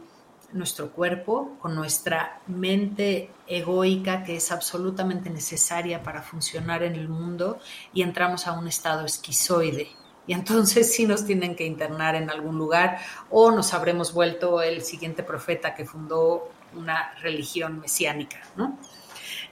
[0.53, 7.59] nuestro cuerpo, con nuestra mente egoica que es absolutamente necesaria para funcionar en el mundo
[7.93, 9.89] y entramos a un estado esquizoide.
[10.27, 12.99] Y entonces sí nos tienen que internar en algún lugar
[13.31, 18.79] o nos habremos vuelto el siguiente profeta que fundó una religión mesiánica, ¿no?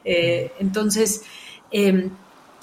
[0.05, 1.23] Eh, entonces,
[1.71, 2.11] em,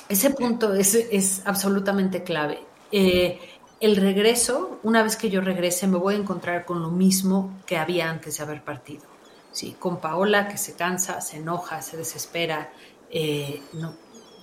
[0.08, 2.60] ese punto es, absolutamente clave.
[2.92, 3.40] Eh,
[3.80, 7.78] el regreso, una vez que yo regrese, me voy a encontrar con lo mismo que
[7.78, 9.04] había antes de haber partido.
[9.52, 12.72] Sí, con Paola que se cansa, se enoja, se desespera,
[13.10, 13.62] eh,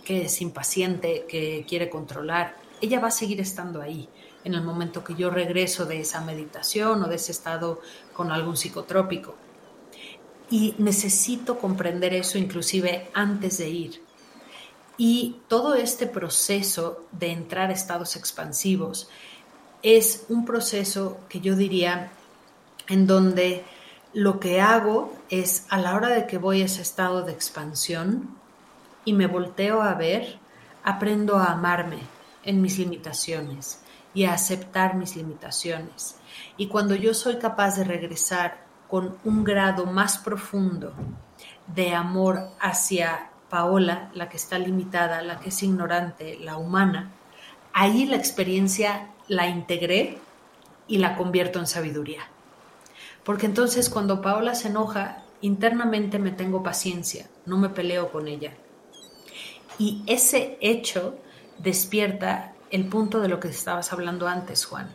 [0.04, 2.56] que es impaciente, que quiere controlar.
[2.80, 4.08] Ella va a seguir estando ahí
[4.44, 7.80] en el momento que yo regreso de esa meditación o de ese estado
[8.12, 9.34] con algún psicotrópico.
[10.50, 14.05] Y necesito comprender eso inclusive antes de ir.
[14.98, 19.08] Y todo este proceso de entrar a estados expansivos
[19.82, 22.10] es un proceso que yo diría
[22.88, 23.64] en donde
[24.12, 28.36] lo que hago es a la hora de que voy a ese estado de expansión
[29.04, 30.38] y me volteo a ver,
[30.82, 31.98] aprendo a amarme
[32.42, 33.80] en mis limitaciones
[34.14, 36.16] y a aceptar mis limitaciones.
[36.56, 40.94] Y cuando yo soy capaz de regresar con un grado más profundo
[41.66, 47.12] de amor hacia Paola, la que está limitada, la que es ignorante, la humana,
[47.72, 50.18] ahí la experiencia la integré
[50.88, 52.28] y la convierto en sabiduría.
[53.24, 58.52] Porque entonces cuando Paola se enoja, internamente me tengo paciencia, no me peleo con ella.
[59.78, 61.18] Y ese hecho
[61.58, 64.88] despierta el punto de lo que estabas hablando antes, Juan.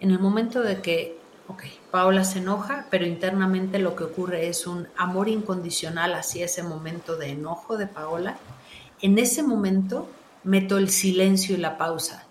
[0.00, 1.18] En el momento de que
[1.48, 6.62] Ok, Paola se enoja, pero internamente lo que ocurre es un amor incondicional hacia ese
[6.62, 8.36] momento de enojo de Paola.
[9.00, 10.08] En ese momento
[10.42, 12.26] meto el silencio y la pausa.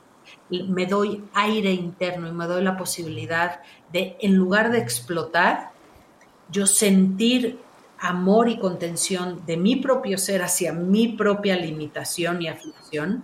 [0.50, 3.62] Me doy aire interno y me doy la posibilidad
[3.92, 5.72] de, en lugar de explotar,
[6.52, 7.60] yo sentir
[8.00, 13.24] amor y contención de mi propio ser hacia mi propia limitación y aflicción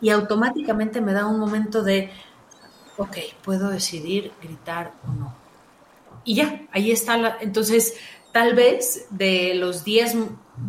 [0.00, 2.10] y automáticamente me da un momento de
[2.96, 5.34] ok, puedo decidir gritar o no.
[6.24, 7.16] Y ya, ahí está.
[7.16, 7.94] La, entonces,
[8.32, 10.16] tal vez de los 10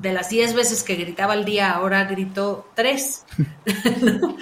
[0.01, 3.25] de las 10 veces que gritaba al día, ahora grito 3.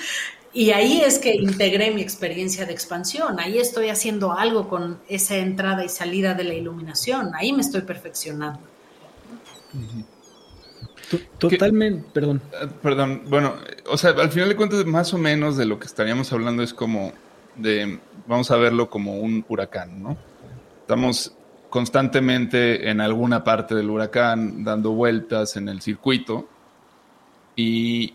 [0.54, 3.40] Y ahí es que integré mi experiencia de expansión.
[3.40, 7.32] Ahí estoy haciendo algo con esa entrada y salida de la iluminación.
[7.36, 8.60] Ahí me estoy perfeccionando.
[11.38, 12.42] Totalmente, perdón.
[12.52, 13.56] Eh, perdón, bueno,
[13.90, 16.74] o sea, al final de cuentas, más o menos de lo que estaríamos hablando es
[16.74, 17.14] como
[17.56, 20.18] de, vamos a verlo como un huracán, ¿no?
[20.82, 21.36] Estamos
[21.70, 26.48] constantemente en alguna parte del huracán dando vueltas en el circuito
[27.56, 28.14] y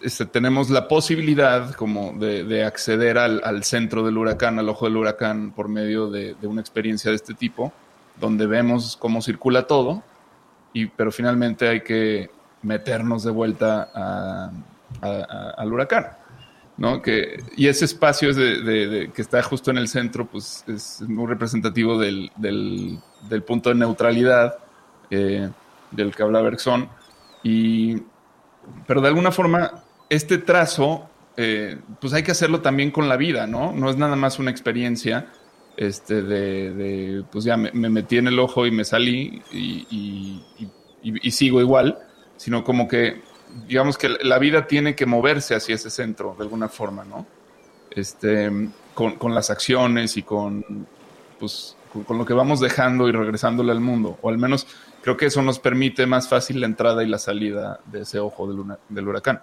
[0.00, 5.52] este, tenemos la posibilidad como de, acceder al, centro del huracán, al ojo del huracán,
[5.52, 7.72] por medio de, una experiencia de este tipo,
[8.18, 10.02] donde vemos cómo circula todo,
[10.72, 12.30] y, pero finalmente hay que
[12.62, 14.50] meternos de vuelta
[15.02, 16.19] al huracán.
[16.80, 17.02] ¿No?
[17.02, 21.98] Que, y ese espacio de, que está justo en el centro, pues es muy representativo
[21.98, 22.32] del,
[23.46, 24.56] punto de neutralidad
[25.10, 25.50] eh,
[25.90, 26.88] del que habla Bergson.
[27.42, 28.02] Y,
[28.86, 31.06] pero de alguna forma, este trazo,
[31.36, 33.72] eh, pues hay que hacerlo también con la vida, ¿no?
[33.72, 35.26] No es nada más una experiencia,
[35.76, 40.42] este, de, pues ya me, metí en el ojo y me salí y,
[41.02, 41.98] y, sigo igual,
[42.38, 43.20] sino como que,
[43.66, 47.26] digamos que la vida tiene que moverse hacia ese centro de alguna forma, ¿no?
[47.90, 48.50] Este,
[48.94, 50.86] con, con las acciones y con,
[51.38, 51.76] pues,
[52.06, 54.66] con, lo que vamos dejando y regresándole al mundo, o al menos
[55.02, 58.46] creo que eso nos permite más fácil la entrada y la salida de ese ojo
[58.46, 59.40] del, del huracán.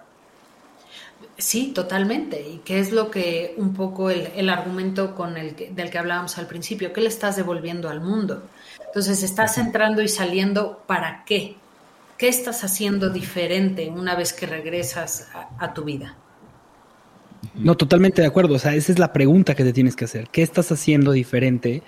[1.38, 2.42] Sí, totalmente.
[2.42, 6.48] ¿Y qué es lo que un poco el, argumento con el del que hablábamos al
[6.48, 6.92] principio?
[6.92, 8.42] ¿Qué le estás devolviendo al mundo?
[8.84, 11.56] Entonces, estás entrando y saliendo para qué?
[12.18, 16.16] ¿Qué estás haciendo diferente una vez que regresas a, tu vida?
[17.54, 18.54] No, totalmente de acuerdo.
[18.54, 20.28] O sea, esa es la pregunta que te tienes que hacer.
[20.28, 21.84] ¿Qué estás haciendo diferente?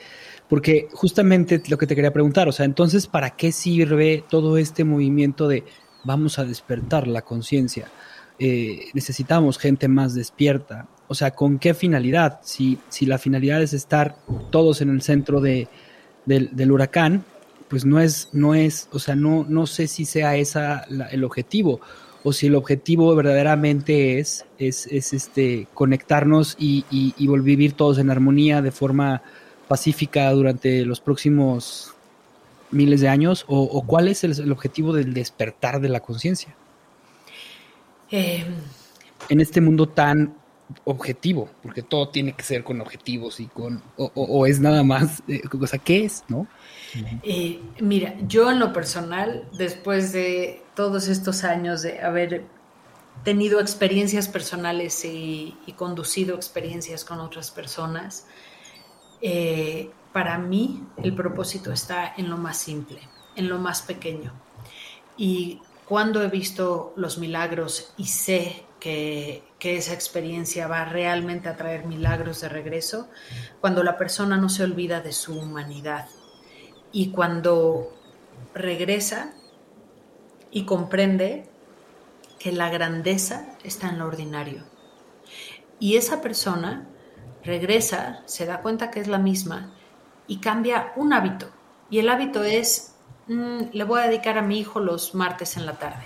[0.48, 4.84] Porque justamente lo que te quería preguntar, o sea, entonces, ¿para qué sirve todo este
[4.84, 5.64] movimiento de
[6.04, 7.88] vamos a despertar la conciencia?
[8.38, 10.86] Eh, necesitamos gente más despierta.
[11.08, 12.38] O sea, ¿con qué finalidad?
[12.44, 14.14] Si, si la finalidad es estar
[14.50, 15.68] todos en el centro de,
[16.24, 17.24] del, huracán,
[17.70, 21.80] pues no es, no es, o sea, no, no sé si sea esa el objetivo
[22.24, 27.98] o si el objetivo verdaderamente es, es, es este, conectarnos y, y, y, vivir todos
[27.98, 29.22] en armonía de forma
[29.68, 31.94] pacífica durante los próximos
[32.72, 36.54] miles de años, o, cuál es el objetivo del despertar de la conciencia.
[38.10, 38.44] Eh,
[39.28, 40.34] en este mundo tan
[40.84, 45.42] objetivo, porque todo tiene que ser con objetivos y con, o, es nada más, eh,
[45.58, 46.46] o sea, ¿qué es, no?
[47.22, 52.44] Eh, mira, yo en lo personal, después de todos estos años de haber
[53.24, 58.26] tenido experiencias personales y, conducido experiencias con otras personas,
[60.12, 63.00] para mí el propósito está en lo más simple,
[63.36, 64.32] en lo más pequeño.
[65.16, 71.84] Y cuando he visto los milagros y sé que, esa experiencia va realmente a traer
[71.84, 73.08] milagros de regreso,
[73.60, 76.08] cuando la persona no se olvida de su humanidad
[76.92, 77.96] y cuando
[78.54, 79.32] regresa
[80.50, 81.48] y comprende
[82.38, 84.64] que la grandeza está en lo ordinario.
[85.78, 86.88] Y esa persona
[87.44, 89.74] regresa, se da cuenta que es la misma
[90.26, 91.50] y cambia un hábito.
[91.90, 92.90] Y el hábito es
[93.30, 96.02] Mm, le voy a dedicar a mi hijo los martes en la tarde.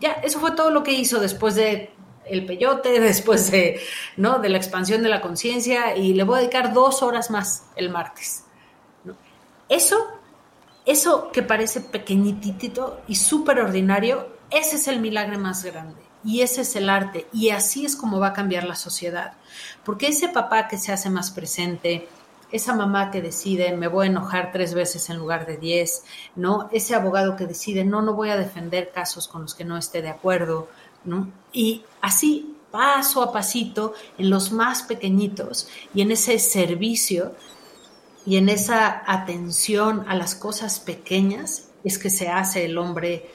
[0.00, 1.92] Ya, eso fue todo lo que hizo después de
[2.26, 3.80] el peyote, después de,
[4.16, 4.38] ¿no?
[4.38, 7.90] de la expansión de la conciencia y le voy a dedicar dos horas más el
[7.90, 8.44] martes.
[9.68, 9.96] Eso,
[10.84, 16.02] eso que parece pequeñitito y súper ordinario, ese es el milagro más grande.
[16.24, 17.28] Y ese es el arte.
[17.32, 19.34] Y así es como va a cambiar la sociedad.
[19.84, 22.08] Porque ese papá que se hace más presente,
[22.52, 26.04] esa mamá que decide me voy a enojar tres veces en lugar de diez,
[26.34, 26.68] ¿no?
[26.72, 30.02] Ese abogado que decide no, no voy a defender casos con los que no esté
[30.02, 30.68] de acuerdo,
[31.52, 37.34] Y así, paso a pasito, en los más pequeñitos y en ese servicio
[38.26, 43.30] y en esa atención a las cosas pequeñas es que se hace el hombre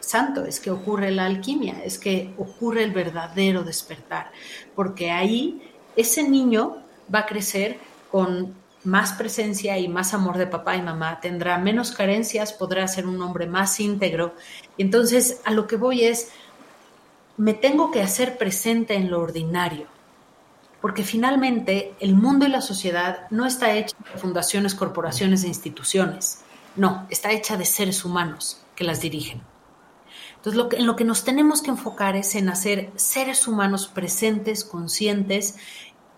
[0.00, 4.30] santo, es que ocurre la alquimia, es que ocurre el verdadero despertar,
[4.74, 5.62] porque ahí
[5.96, 6.76] ese niño
[7.12, 7.78] va a crecer
[8.10, 8.54] con
[8.84, 13.20] más presencia y más amor de papá y mamá, tendrá menos carencias, podrá ser un
[13.20, 14.34] hombre más íntegro.
[14.78, 16.30] Entonces a lo que voy es,
[17.36, 19.86] me tengo que hacer presente en lo ordinario,
[20.80, 26.42] porque finalmente el mundo y la sociedad no está hecha de fundaciones, corporaciones e instituciones,
[26.76, 29.42] no, está hecha de seres humanos que las dirigen.
[30.36, 33.88] Entonces, lo que, en lo que nos tenemos que enfocar es en hacer seres humanos
[33.88, 35.56] presentes, conscientes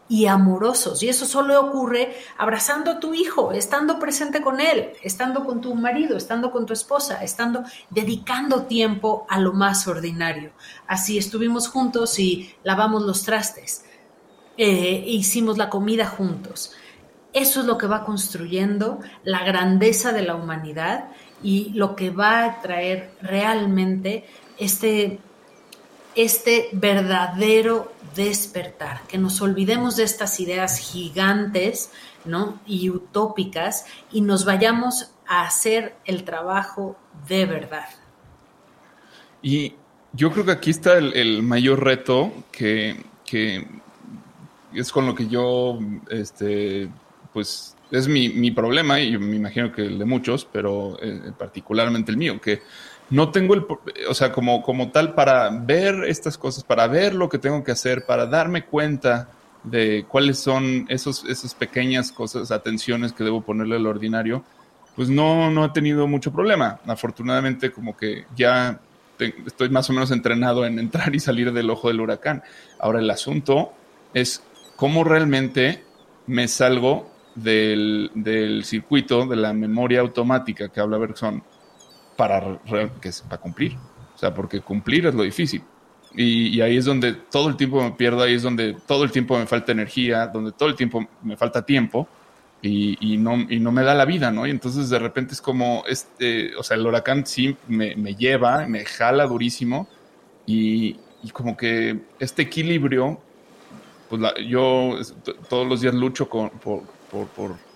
[0.08, 1.02] y amorosos.
[1.02, 5.74] Y eso solo ocurre abrazando a tu hijo, estando presente con él, estando con tu
[5.74, 10.52] marido, estando con tu esposa, estando dedicando tiempo a lo más ordinario.
[10.86, 13.84] Así estuvimos juntos y lavamos los trastes,
[14.56, 16.72] eh, hicimos la comida juntos.
[17.32, 21.10] Eso es lo que va construyendo la grandeza de la humanidad
[21.42, 24.24] y lo que va a traer realmente
[24.58, 25.20] este,
[26.18, 31.92] este verdadero despertar, que nos olvidemos de estas ideas gigantes
[32.24, 32.58] ¿no?
[32.66, 36.96] y utópicas y nos vayamos a hacer el trabajo
[37.28, 37.88] de verdad.
[39.42, 39.74] Y
[40.12, 42.96] yo creo que aquí está el, mayor reto que,
[44.74, 45.78] es con lo que yo,
[46.10, 46.88] este,
[47.32, 52.16] pues es mi, problema y me imagino que el de muchos, pero eh, particularmente el
[52.16, 52.60] mío, que
[53.10, 53.64] no tengo el,
[54.08, 57.72] o sea, como, como tal para ver estas cosas, para ver lo que tengo que
[57.72, 59.28] hacer, para darme cuenta
[59.62, 64.44] de cuáles son esos, esas pequeñas cosas, atenciones que debo ponerle al ordinario,
[64.94, 66.80] pues no, no he tenido mucho problema.
[66.86, 68.80] Afortunadamente, como que ya
[69.18, 72.42] estoy más o menos entrenado en entrar y salir del ojo del huracán.
[72.78, 73.72] Ahora el asunto
[74.14, 74.42] es
[74.76, 75.82] cómo realmente
[76.26, 81.42] me salgo del, del circuito, de la memoria automática que habla Bergson,
[82.18, 82.58] para,
[83.00, 83.76] que para cumplir.
[84.12, 85.62] O sea, porque cumplir es lo difícil.
[86.14, 89.12] Y, y, ahí es donde todo el tiempo me pierdo, ahí es donde todo el
[89.12, 92.08] tiempo me falta energía, donde todo el tiempo me falta tiempo
[92.60, 94.46] y, y, no, y no me da la vida, ¿no?
[94.46, 98.66] Y entonces de repente es como, este, o sea, el huracán sí me, me lleva,
[98.66, 99.86] me jala durísimo
[100.44, 103.20] y, y, como que este equilibrio,
[104.08, 104.98] pues la, yo
[105.48, 107.67] todos los días lucho con, por, por, por,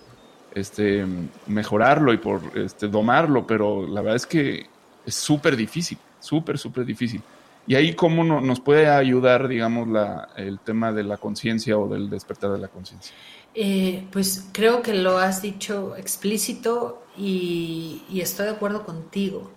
[0.55, 1.05] este,
[1.47, 4.67] mejorarlo y por este, domarlo, pero la verdad es que
[5.05, 7.21] es súper difícil, súper, súper difícil.
[7.65, 11.87] Y ahí cómo no, nos puede ayudar, digamos, la, el tema de la conciencia o
[11.87, 13.15] del despertar de la conciencia.
[13.55, 19.51] Eh, pues creo que lo has dicho explícito y, y, estoy de acuerdo contigo.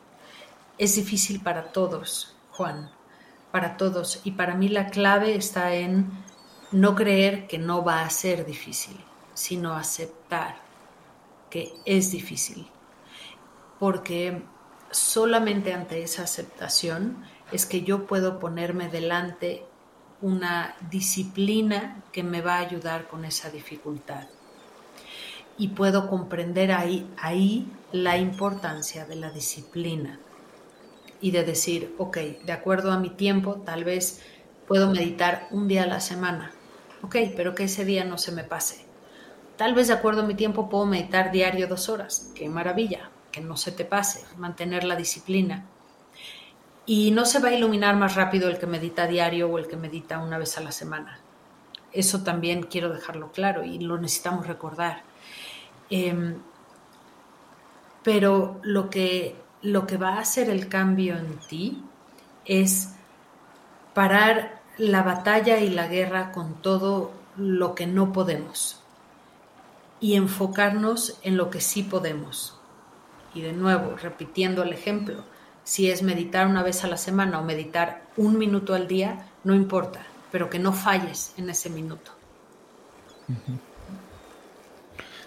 [0.78, 2.90] Es difícil para todos, Juan,
[3.50, 4.20] para todos.
[4.24, 6.10] Y para mí la clave está en
[6.70, 8.96] no creer que no va a ser difícil,
[9.34, 10.65] sino aceptar
[11.84, 12.66] es difícil.
[13.78, 14.42] Porque
[14.90, 19.64] solamente ante esa aceptación es que yo puedo ponerme delante
[20.20, 24.26] una disciplina que me va a ayudar con esa dificultad.
[25.58, 30.18] Y puedo comprender ahí, ahí la importancia de la disciplina
[31.20, 34.22] y de decir, ok, de acuerdo a mi tiempo, tal vez
[34.66, 36.52] puedo meditar un día a la semana.
[37.02, 38.85] Ok, pero que ese día no se me pase.
[39.56, 42.30] Tal vez de acuerdo a mi tiempo puedo meditar diario dos horas.
[42.34, 45.64] Qué maravilla, que no se te pase, mantener la disciplina
[46.84, 49.76] y no se va a iluminar más rápido el que medita diario o el que
[49.76, 51.18] medita una vez a la semana.
[51.92, 55.02] Eso también quiero dejarlo claro y lo necesitamos recordar.
[55.90, 56.36] Eh,
[58.02, 61.82] pero lo que, lo que va a hacer el cambio en ti
[62.44, 62.94] es
[63.94, 68.85] parar la batalla y la guerra con todo lo que no podemos
[70.00, 72.58] y enfocarnos en lo que sí podemos.
[73.34, 75.24] Y de nuevo, repitiendo el ejemplo,
[75.64, 79.54] si es meditar una vez a la semana o meditar un minuto al día, no
[79.54, 82.12] importa, pero que no falles en ese minuto.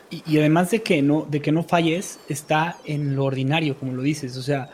[0.09, 3.93] y, y, además de que, no, de que no falles, está en lo ordinario, como
[3.93, 4.37] lo dices.
[4.37, 4.69] O sea,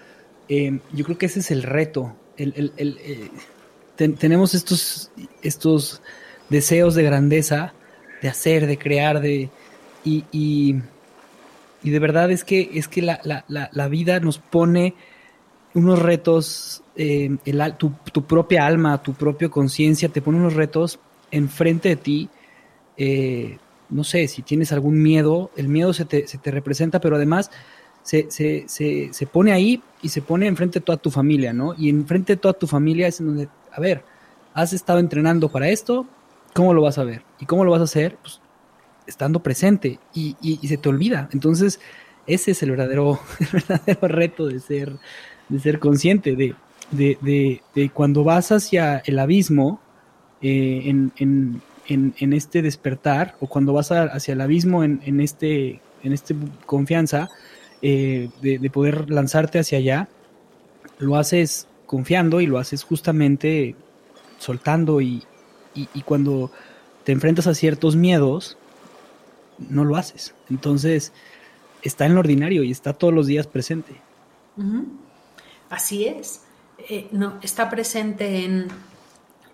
[0.47, 2.15] eh, yo creo que ese es el reto.
[2.37, 3.31] El, el, el, eh,
[3.95, 6.01] ten, tenemos estos, estos
[6.49, 7.73] deseos de grandeza,
[8.21, 9.49] de hacer, de crear, de...
[10.05, 10.75] Y, y,
[11.83, 14.93] y de verdad es que, es que la, la, la, la vida nos pone
[15.73, 20.99] unos retos, eh, el, tu, tu, propia alma, tu propia conciencia te pone unos retos
[21.31, 22.29] enfrente de ti.
[22.97, 23.57] Eh,
[23.89, 27.51] no sé, si tienes algún miedo, el miedo se te, se te representa, pero además
[28.03, 31.75] se, se, se, se, pone ahí y se pone enfrente de toda tu familia, ¿no?
[31.77, 34.03] Y enfrente de toda tu familia es en donde, a ver,
[34.53, 36.07] has estado entrenando para esto,
[36.53, 37.23] ¿cómo lo vas a ver?
[37.39, 38.17] ¿Y cómo lo vas a hacer?
[38.21, 38.39] Pues
[39.07, 41.29] estando presente y, y, se te olvida.
[41.31, 41.79] Entonces,
[42.27, 43.19] ese es el verdadero,
[43.53, 44.93] verdadero reto de ser,
[45.49, 46.55] de ser consciente de,
[46.91, 49.79] de, de, cuando vas hacia el abismo
[50.41, 55.19] eh, en, en, en, en, este despertar o cuando vas hacia el abismo en, en
[55.19, 56.35] este en este
[56.65, 57.29] confianza
[57.81, 60.07] eh, de, de, poder lanzarte hacia allá
[60.99, 63.75] lo haces confiando y lo haces justamente
[64.37, 65.23] soltando y,
[65.73, 66.51] y cuando
[67.03, 68.57] te enfrentas a ciertos miedos
[69.57, 71.13] no lo haces entonces
[71.85, 73.93] está en lo ordinario y está todos los días presente.
[75.69, 76.41] Así es.
[76.89, 78.67] Eh, no, está presente en,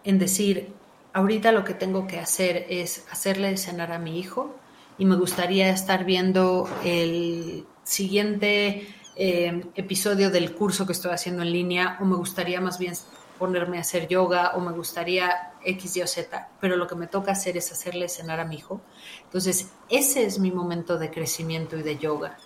[0.04, 0.70] en, decir,
[1.14, 4.56] ahorita lo que tengo que hacer es hacerle cenar a mi hijo
[4.97, 11.51] y me gustaría estar viendo el siguiente eh, episodio del curso que estoy haciendo en
[11.51, 12.93] línea o me gustaría más bien
[13.38, 17.08] ponerme a hacer yoga o me gustaría X, Y o Z, pero lo que me
[17.08, 18.82] toca hacer es hacerle cenar a mi hijo.
[19.24, 22.38] Entonces, ese es mi momento de crecimiento y de yoga.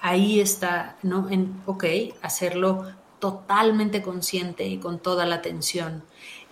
[0.00, 1.28] Ahí está, ¿no?
[1.30, 1.84] En, ok,
[2.22, 2.86] hacerlo
[3.18, 6.02] totalmente consciente y con toda la atención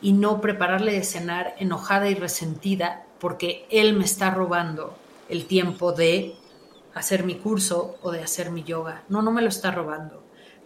[0.00, 4.96] y no prepararle de cenar enojada y resentida porque él me está robando
[5.28, 6.36] el tiempo de
[6.94, 9.02] hacer mi curso o de hacer mi yoga.
[9.08, 10.19] No, no me lo está robando.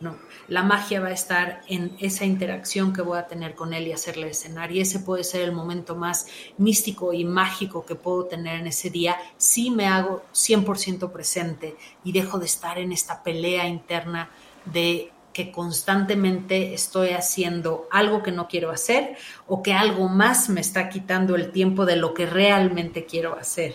[0.04, 0.18] No,
[0.48, 3.92] la magia va a estar en esa interacción que voy a tener con él y
[3.92, 4.70] hacerle cenar.
[4.70, 6.26] Y ese puede ser el momento más
[6.58, 11.74] místico y mágico que puedo tener en ese día si me hago 100% presente
[12.04, 14.28] y dejo de estar en esta pelea interna
[14.66, 19.16] de que constantemente estoy haciendo algo que no quiero hacer
[19.48, 23.74] o que algo más me está quitando el tiempo de lo que realmente quiero hacer.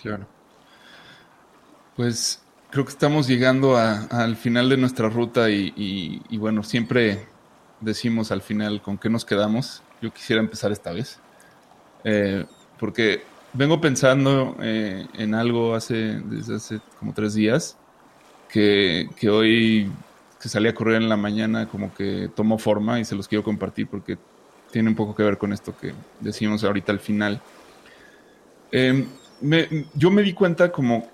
[0.00, 0.26] Claro.
[1.96, 6.62] Pues creo que estamos llegando a, al final de nuestra ruta y, y, y, bueno,
[6.62, 7.26] siempre
[7.80, 9.82] decimos al final con qué nos quedamos.
[10.00, 11.18] Yo quisiera empezar esta vez,
[12.04, 12.44] eh,
[12.78, 13.22] porque
[13.52, 17.76] vengo pensando eh, en algo hace, desde hace como tres días,
[18.48, 19.90] que, que hoy
[20.40, 23.42] que salí a correr en la mañana como que tomó forma y se los quiero
[23.42, 24.16] compartir porque
[24.70, 27.40] tiene un poco que ver con esto que decimos ahorita al final.
[28.70, 29.06] Em,
[29.94, 31.08] yo me di cuenta como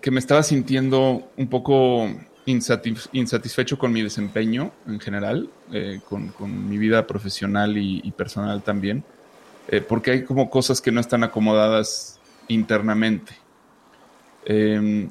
[0.00, 2.08] que me estaba sintiendo un poco
[2.46, 9.04] insatisfecho con mi desempeño en general, eh, con, mi vida profesional y, personal también,
[9.68, 12.18] eh, porque hay como cosas que no están acomodadas
[12.48, 13.34] internamente.
[14.46, 15.10] Em,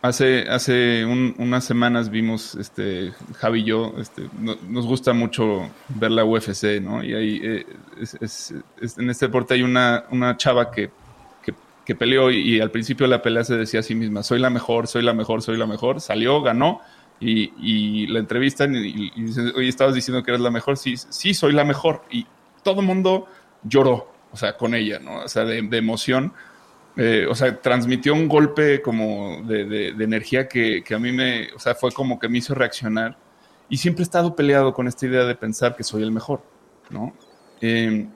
[0.00, 4.30] hace hace unas semanas vimos, este, Javi y yo, este,
[4.66, 7.04] nos gusta mucho ver la UFC, ¿no?
[7.04, 7.66] Y ahí eh,
[8.96, 10.90] en este deporte hay una, una chava que
[11.90, 14.48] que peleó y, al principio de la pelea se decía a sí misma, soy la
[14.48, 16.82] mejor, soy la mejor, soy la mejor, salió, ganó
[17.18, 21.52] y, la entrevistan y, dicen, oye, estabas diciendo que eres la mejor, sí, sí, soy
[21.52, 22.28] la mejor y
[22.62, 23.26] todo el mundo
[23.64, 25.24] lloró, o sea, con ella, ¿no?
[25.24, 26.32] O sea, de, emoción.
[26.96, 31.74] Eh, o sea, transmitió un golpe como de, energía que, a mí me, o sea,
[31.74, 33.18] fue como que me hizo reaccionar.
[33.68, 36.40] Y siempre he estado peleado con esta idea de pensar que soy el mejor,
[36.88, 37.14] ¿no?
[37.60, 38.06] Eh,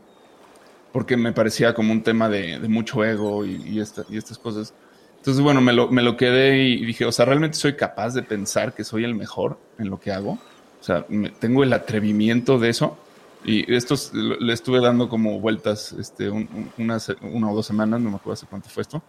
[0.94, 4.72] porque me parecía como un tema de, mucho ego y, estas cosas.
[5.16, 8.22] Entonces, bueno, me lo, me lo, quedé y dije, o sea, realmente soy capaz de
[8.22, 10.38] pensar que soy el mejor en lo que hago.
[10.80, 11.04] O sea,
[11.40, 12.96] tengo el atrevimiento de eso.
[13.44, 18.34] Y esto le estuve dando como vueltas este, una, o dos semanas, no me acuerdo
[18.34, 19.02] hace cuánto fue esto.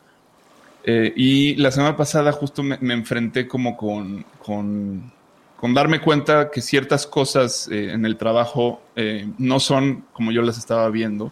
[0.85, 5.11] Eh, y la semana pasada justo me, enfrenté como con, con,
[5.55, 10.41] con, darme cuenta que ciertas cosas eh, en el trabajo eh, no son como yo
[10.41, 11.31] las estaba viendo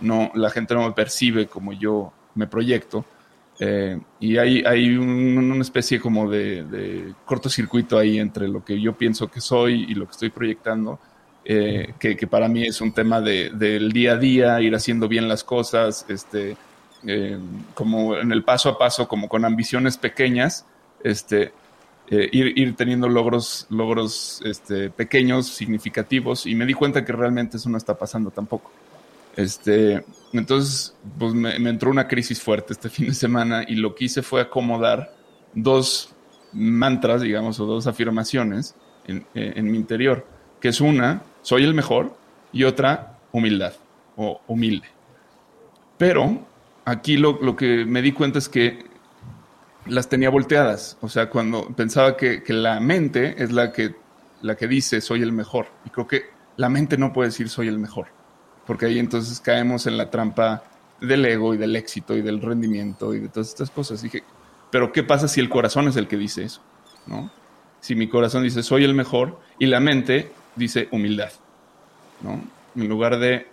[0.00, 3.04] no, la gente no me percibe como yo me proyecto.
[3.58, 9.28] Eh, y hay, hay una especie como de, cortocircuito ahí entre lo que yo pienso
[9.28, 10.98] que soy y lo que estoy proyectando,
[11.44, 15.42] eh, que, para mí es un tema del día a día, ir haciendo bien las
[15.42, 16.56] cosas, este,
[17.06, 17.38] eh,
[17.74, 20.66] como en el paso a paso, como con ambiciones pequeñas,
[21.02, 21.52] este,
[22.10, 27.70] ir, ir, teniendo logros, logros este, pequeños, significativos, y me di cuenta que realmente eso
[27.70, 28.70] no está pasando tampoco.
[29.36, 30.02] Este,
[30.32, 34.22] entonces, pues me, entró una crisis fuerte este fin de semana y lo que hice
[34.22, 35.14] fue acomodar
[35.54, 36.14] dos
[36.52, 38.74] mantras, digamos, o dos afirmaciones
[39.06, 40.26] en, en mi interior,
[40.60, 42.16] que es una, soy el mejor,
[42.52, 43.74] y otra, humildad
[44.16, 44.88] o humilde.
[45.98, 46.46] Pero
[46.86, 48.86] aquí lo, lo, que me di cuenta es que
[49.86, 50.96] las tenía volteadas.
[51.02, 53.94] O sea, cuando pensaba que, que, la mente es la que,
[54.40, 55.66] la que dice soy el mejor.
[55.84, 56.22] Y creo que
[56.56, 58.15] la mente no puede decir soy el mejor
[58.66, 60.64] porque ahí entonces caemos en la trampa
[61.00, 64.02] del ego y del éxito y del rendimiento y de todas estas cosas.
[64.02, 64.22] Dije,
[64.70, 66.62] pero ¿qué pasa si el corazón es el que dice eso?
[67.06, 67.30] ¿no?
[67.80, 71.30] Si mi corazón dice soy el mejor y la mente dice humildad,
[72.22, 72.42] ¿no?
[72.74, 73.46] En lugar de,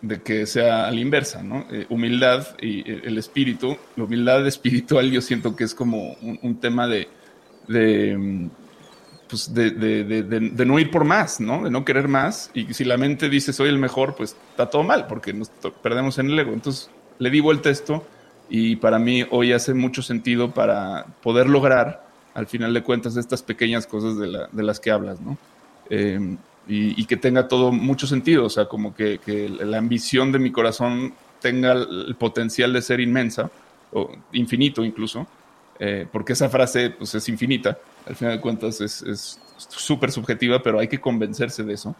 [0.00, 1.66] de que sea a la inversa, ¿no?
[1.70, 6.60] Eh, humildad y eh, el espíritu, la humildad espiritual yo siento que es como un,
[6.60, 7.08] tema de,
[7.66, 8.50] de mm,
[9.28, 11.64] pues de, no ir por más, ¿no?
[11.64, 12.50] De no querer más.
[12.54, 15.50] Y si la mente dice soy el mejor, pues está todo mal, porque nos
[15.82, 16.52] perdemos en el ego.
[16.52, 18.04] Entonces le di vuelta a esto
[18.48, 23.42] y para mí hoy hace mucho sentido para poder lograr, al final de cuentas, estas
[23.42, 25.36] pequeñas cosas de, la, de las que hablas, ¿no?
[25.90, 26.38] Em,
[26.70, 30.52] y, que tenga todo mucho sentido, o sea, como que, que la ambición de mi
[30.52, 33.50] corazón tenga el potencial de ser inmensa,
[33.90, 35.26] o infinito incluso,
[35.78, 37.78] eh, porque esa frase pues, es infinita,
[38.08, 41.94] al final de cuentas es súper subjetiva, pero hay que convencerse de eso.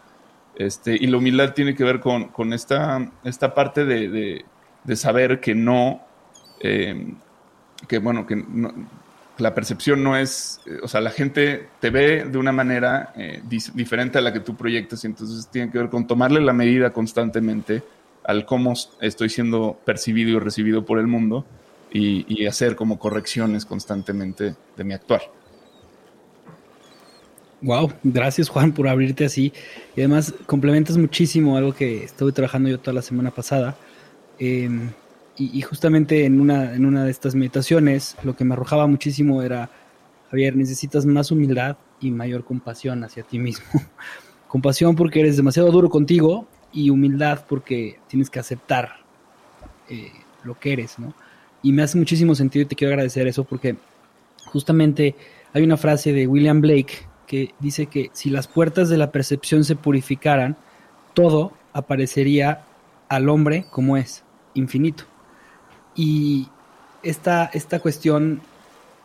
[0.59, 4.45] Este, y la humildad tiene que ver con, con esta, esta parte de,
[4.85, 6.01] de, saber que no,
[6.61, 7.15] eh,
[7.87, 8.45] que bueno, que
[9.39, 13.15] la percepción no es, eh, o sea, la gente te ve de una manera
[13.45, 16.93] diferente a la que tú proyectas y entonces tiene que ver con tomarle la medida
[16.93, 17.85] constantemente
[18.25, 21.47] al cómo estoy siendo percibido y recibido por el mundo
[21.93, 25.23] y, hacer como correcciones constantemente de mi actuar.
[27.61, 29.53] Wow, gracias Juan por abrirte así.
[29.97, 33.77] Y además complementas muchísimo algo que estuve trabajando yo toda la semana pasada.
[34.39, 34.91] Em,
[35.37, 39.71] y, justamente en una, en una de estas meditaciones lo que me arrojaba muchísimo era,
[40.31, 43.67] Javier, necesitas más humildad y mayor compasión hacia ti mismo.
[44.49, 48.97] compasión porque eres demasiado duro contigo y humildad porque tienes que aceptar
[49.89, 50.11] eh,
[50.43, 51.15] lo que eres, ¿no?
[51.63, 53.77] y me hace muchísimo sentido y te quiero agradecer eso porque
[54.47, 55.15] justamente
[55.53, 56.95] hay una frase de William Blake
[57.29, 60.57] que dice que si las puertas de la percepción se purificaran,
[61.15, 62.65] todo aparecería
[63.09, 64.25] al hombre como es,
[64.55, 65.05] infinito.
[65.95, 66.49] Y
[67.03, 68.41] esta, esta cuestión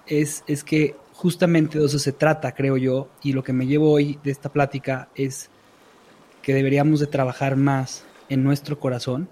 [0.07, 3.91] es, es que justamente de eso se trata, creo yo, y lo que me llevo
[3.91, 5.49] hoy de esta plática es
[6.41, 9.27] que deberíamos de trabajar más en nuestro corazón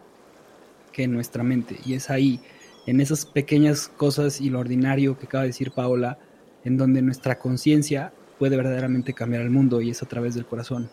[0.91, 1.77] que en nuestra mente.
[1.85, 2.41] Y es ahí,
[2.85, 6.19] en esas pequeñas cosas y lo ordinario que acaba de decir Paola,
[6.63, 10.89] en donde nuestra conciencia puede verdaderamente cambiar el mundo y es a través del corazón.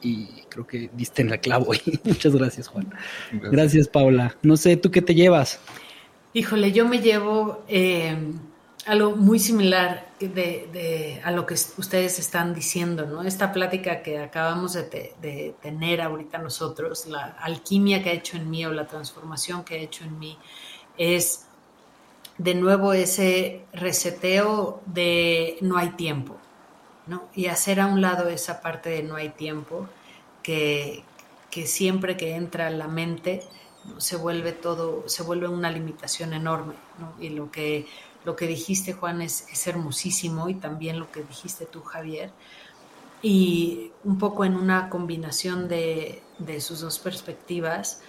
[0.00, 1.74] Y creo que diste en la clavo.
[2.04, 2.88] Muchas gracias, Juan.
[3.32, 3.52] Gracias.
[3.52, 4.34] gracias, Paola.
[4.40, 5.60] No sé, ¿tú qué te llevas?
[6.32, 8.16] Híjole, yo me llevo eh,
[8.86, 13.20] algo muy similar de, de, a lo que ustedes están diciendo, ¿no?
[13.20, 18.38] Esta plática que acabamos de, te, de, tener ahorita nosotros, la alquimia que ha hecho
[18.38, 20.38] en mí o la transformación que ha hecho en mí,
[20.96, 21.44] es
[22.38, 26.38] de nuevo ese reseteo de no hay tiempo,
[27.06, 27.28] ¿no?
[27.34, 29.88] Y hacer a un lado esa parte de no hay tiempo
[30.42, 31.04] que,
[31.50, 33.42] que siempre que entra la mente
[33.98, 37.14] se vuelve todo, se vuelve una limitación enorme, ¿no?
[37.22, 37.86] Y lo que,
[38.24, 42.32] lo que dijiste, Juan, es, es, hermosísimo y también lo que dijiste tú, Javier.
[43.22, 48.00] Y un poco en una combinación de, de sus dos perspectivas,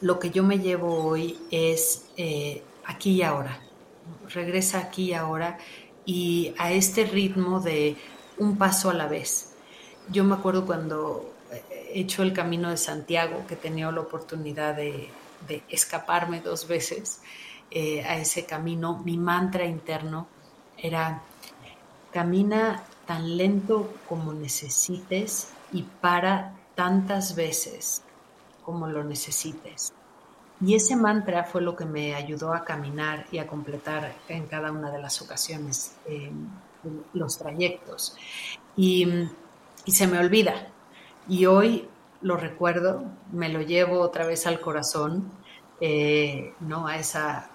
[0.00, 3.60] lo que yo me llevo hoy es eh, aquí y ahora.
[4.28, 5.58] Regresa aquí y ahora
[6.08, 7.94] y a este ritmo de
[8.38, 9.52] un paso a la vez.
[10.08, 11.34] Yo me acuerdo cuando
[11.70, 15.10] he hecho el camino de Santiago, que he tenido la oportunidad de,
[15.46, 17.20] de escaparme dos veces
[17.70, 20.28] eh, a ese camino, mi mantra interno
[20.78, 21.22] era,
[22.10, 28.02] camina tan lento como necesites y para tantas veces
[28.64, 29.92] como lo necesites.
[30.60, 34.72] Y ese mantra fue lo que me ayudó a caminar y a completar en cada
[34.72, 36.32] una de las ocasiones eh,
[37.12, 38.16] los trayectos.
[38.76, 39.06] Y,
[39.86, 40.68] se me olvida,
[41.28, 41.88] y hoy
[42.20, 45.32] lo recuerdo, me lo llevo otra vez al corazón,
[45.80, 46.86] eh, ¿no?
[46.86, 47.50] A esa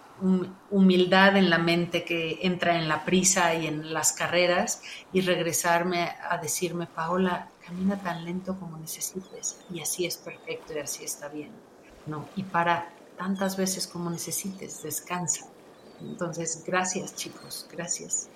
[0.72, 4.82] humildad en la mente que entra en la prisa y en las carreras
[5.12, 10.80] y regresarme a decirme, Paola, camina tan lento como necesites y así es perfecto y
[10.80, 11.52] así está bien,
[12.06, 12.28] ¿no?
[12.36, 15.46] Y para tantas veces como necesites, descansa.
[16.02, 18.28] Entonces, gracias chicos, gracias.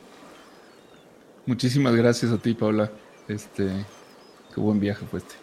[1.46, 2.92] Muchísimas gracias a ti, Paola.
[3.28, 3.86] Este,
[4.58, 5.36] Qué buen viaje fue este.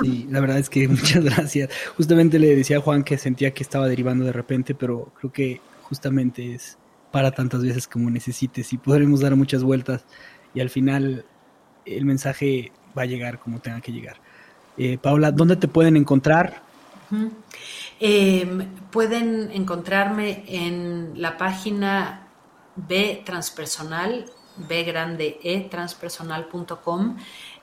[0.00, 1.68] Sí, la verdad es que muchas gracias.
[1.94, 5.60] Justamente le decía a Juan que sentía que estaba derivando de repente, pero creo que
[5.82, 6.78] justamente es
[7.10, 10.06] para tantas veces como necesites y podremos dar muchas vueltas
[10.54, 11.26] y al final
[11.84, 14.16] el mensaje va a llegar como tenga que llegar.
[14.78, 16.62] Eh, Paula, ¿dónde te pueden encontrar?
[18.00, 22.28] Eh, pueden encontrarme en la página
[22.76, 24.26] B transpersonal,
[24.56, 27.16] B grande E transpersonal.com.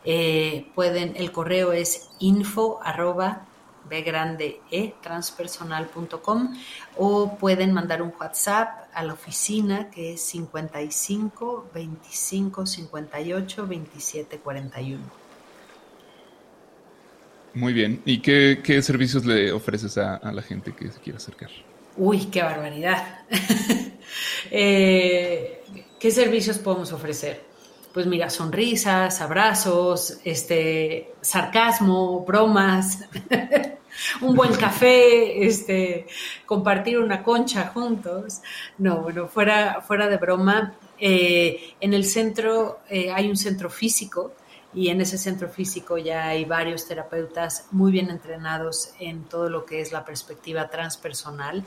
[0.06, 3.46] Eh, pueden, el correo es info arroba
[3.90, 6.54] bgrande e transpersonal.com
[6.98, 15.29] o pueden mandar un WhatsApp a la oficina que es 55 25 58 27 41.
[17.54, 18.02] Muy bien.
[18.06, 21.50] ¿Y qué, qué servicios le ofreces a, a, la gente que se quiera acercar?
[21.98, 23.20] Uy, qué barbaridad.
[24.52, 25.64] eh,
[26.00, 27.50] ¿Qué servicios podemos ofrecer?
[27.94, 33.00] pues mira, sonrisas, abrazos, este, sarcasmo, bromas,
[34.22, 36.08] un buen café, este,
[36.46, 38.42] compartir una concha juntos.
[38.78, 44.34] No, bueno, fuera, fuera de broma, eh, en el centro eh, hay un centro físico
[44.74, 49.66] y en ese centro físico ya hay varios terapeutas muy bien entrenados en todo lo
[49.66, 51.64] que es la perspectiva transpersonal,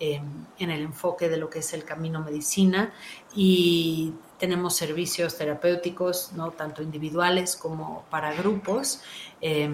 [0.00, 0.20] eh,
[0.58, 2.92] en el enfoque de lo que es el camino medicina
[3.34, 6.52] y tenemos servicios terapéuticos, ¿no?
[6.52, 9.02] tanto individuales como para grupos,
[9.40, 9.68] eh,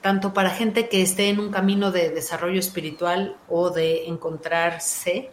[0.00, 5.30] tanto para gente que esté en un camino de desarrollo espiritual o de encontrarse,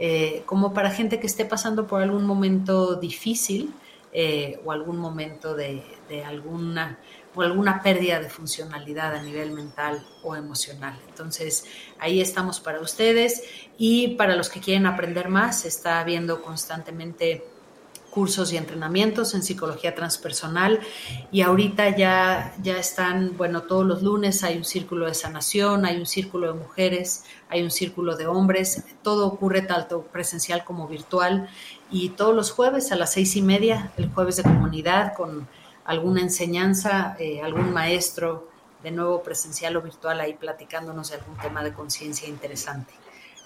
[0.00, 3.72] eh, como para gente que esté pasando por algún momento difícil
[4.12, 5.82] eh, o algún momento de,
[6.24, 6.98] alguna
[7.34, 10.98] o alguna pérdida de funcionalidad a nivel mental o emocional.
[11.08, 11.66] Entonces,
[11.98, 13.42] ahí estamos para ustedes.
[13.76, 17.44] Y para los que quieren aprender más, está habiendo constantemente
[18.10, 20.80] cursos y entrenamientos en psicología transpersonal.
[21.30, 25.98] Y ahorita ya, ya están, bueno, todos los lunes hay un círculo de sanación, hay
[25.98, 31.48] un círculo de mujeres, hay un círculo de hombres, todo ocurre tanto presencial como virtual
[31.90, 35.48] y todos los jueves a las seis y media, el jueves de comunidad con
[35.84, 38.48] alguna enseñanza, eh, algún maestro
[38.82, 42.92] de nuevo presencial o virtual ahí platicándonos de algún tema de conciencia interesante.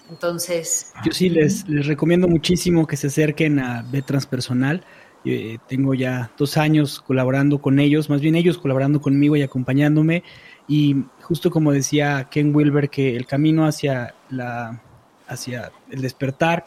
[0.09, 0.93] Entonces.
[1.05, 4.83] Yo sí les, les, recomiendo muchísimo que se acerquen a B Transpersonal.
[5.25, 10.23] Eh, tengo ya dos años colaborando con ellos, más bien ellos colaborando conmigo y acompañándome.
[10.67, 14.81] Y justo como decía Ken Wilber, que el camino hacia, la,
[15.27, 16.65] hacia el despertar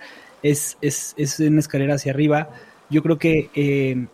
[0.51, 2.51] es, es, es una escalera hacia arriba.
[2.91, 4.07] Yo creo que eh,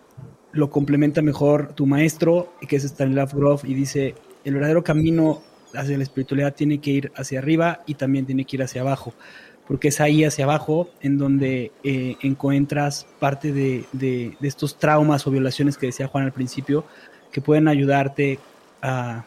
[0.53, 4.15] lo complementa mejor tu maestro, que es Stanislav Grof, y dice:
[4.45, 5.43] el verdadero camino
[5.75, 9.15] hacia la espiritualidad tiene que ir hacia arriba y también tiene que ir hacia abajo,
[9.67, 15.31] porque es ahí hacia abajo en donde eh, encuentras parte de, de, estos traumas o
[15.31, 16.85] violaciones que decía Juan al principio,
[17.31, 18.39] que pueden ayudarte
[18.83, 19.25] a,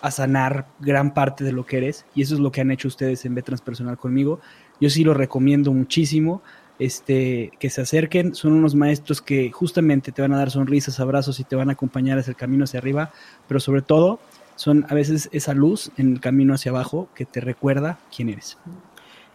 [0.00, 2.86] a, sanar gran parte de lo que eres, y eso es lo que han hecho
[2.86, 4.40] ustedes en B Transpersonal conmigo.
[4.80, 6.42] Yo sí lo recomiendo muchísimo.
[6.78, 11.40] Este, que se acerquen, son unos maestros que justamente te van a dar sonrisas, abrazos
[11.40, 13.10] y te van a acompañar hacia el camino hacia arriba,
[13.48, 14.20] pero sobre todo
[14.54, 18.58] son a veces esa luz en el camino hacia abajo que te recuerda quién eres.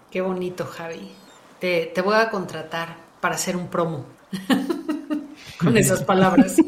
[0.10, 1.10] Qué bonito, Javi.
[1.60, 4.06] Te, te voy a contratar para hacer un promo
[5.58, 6.58] con esas palabras.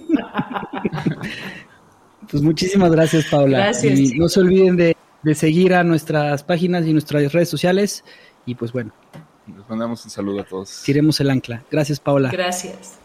[2.31, 3.57] pues muchísimas gracias, Paula.
[3.57, 3.99] Gracias.
[3.99, 8.05] Y no se olviden de, de seguir a nuestras páginas y nuestras redes sociales.
[8.45, 8.91] Y pues bueno,
[9.47, 10.83] les mandamos un saludo a todos.
[10.83, 11.63] Tiremos el ancla.
[11.71, 12.29] Gracias, Paula.
[12.31, 12.99] Gracias.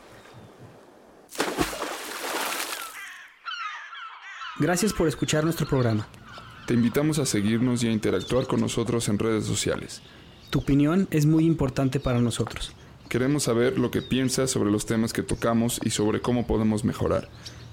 [4.58, 6.06] Gracias por escuchar nuestro programa.
[6.66, 10.02] Te invitamos a seguirnos y a interactuar con nosotros en redes sociales.
[10.50, 12.72] Tu opinión es muy importante para nosotros.
[13.08, 17.28] Queremos saber lo que piensas sobre los temas que tocamos y sobre cómo podemos mejorar.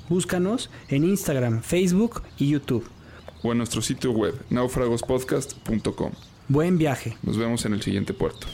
[0.09, 2.89] Búscanos en Instagram, Facebook y YouTube.
[3.43, 6.11] O en nuestro sitio web, naufragospodcast.com.
[6.49, 7.17] Buen viaje.
[7.23, 8.47] Nos vemos en el siguiente puerto.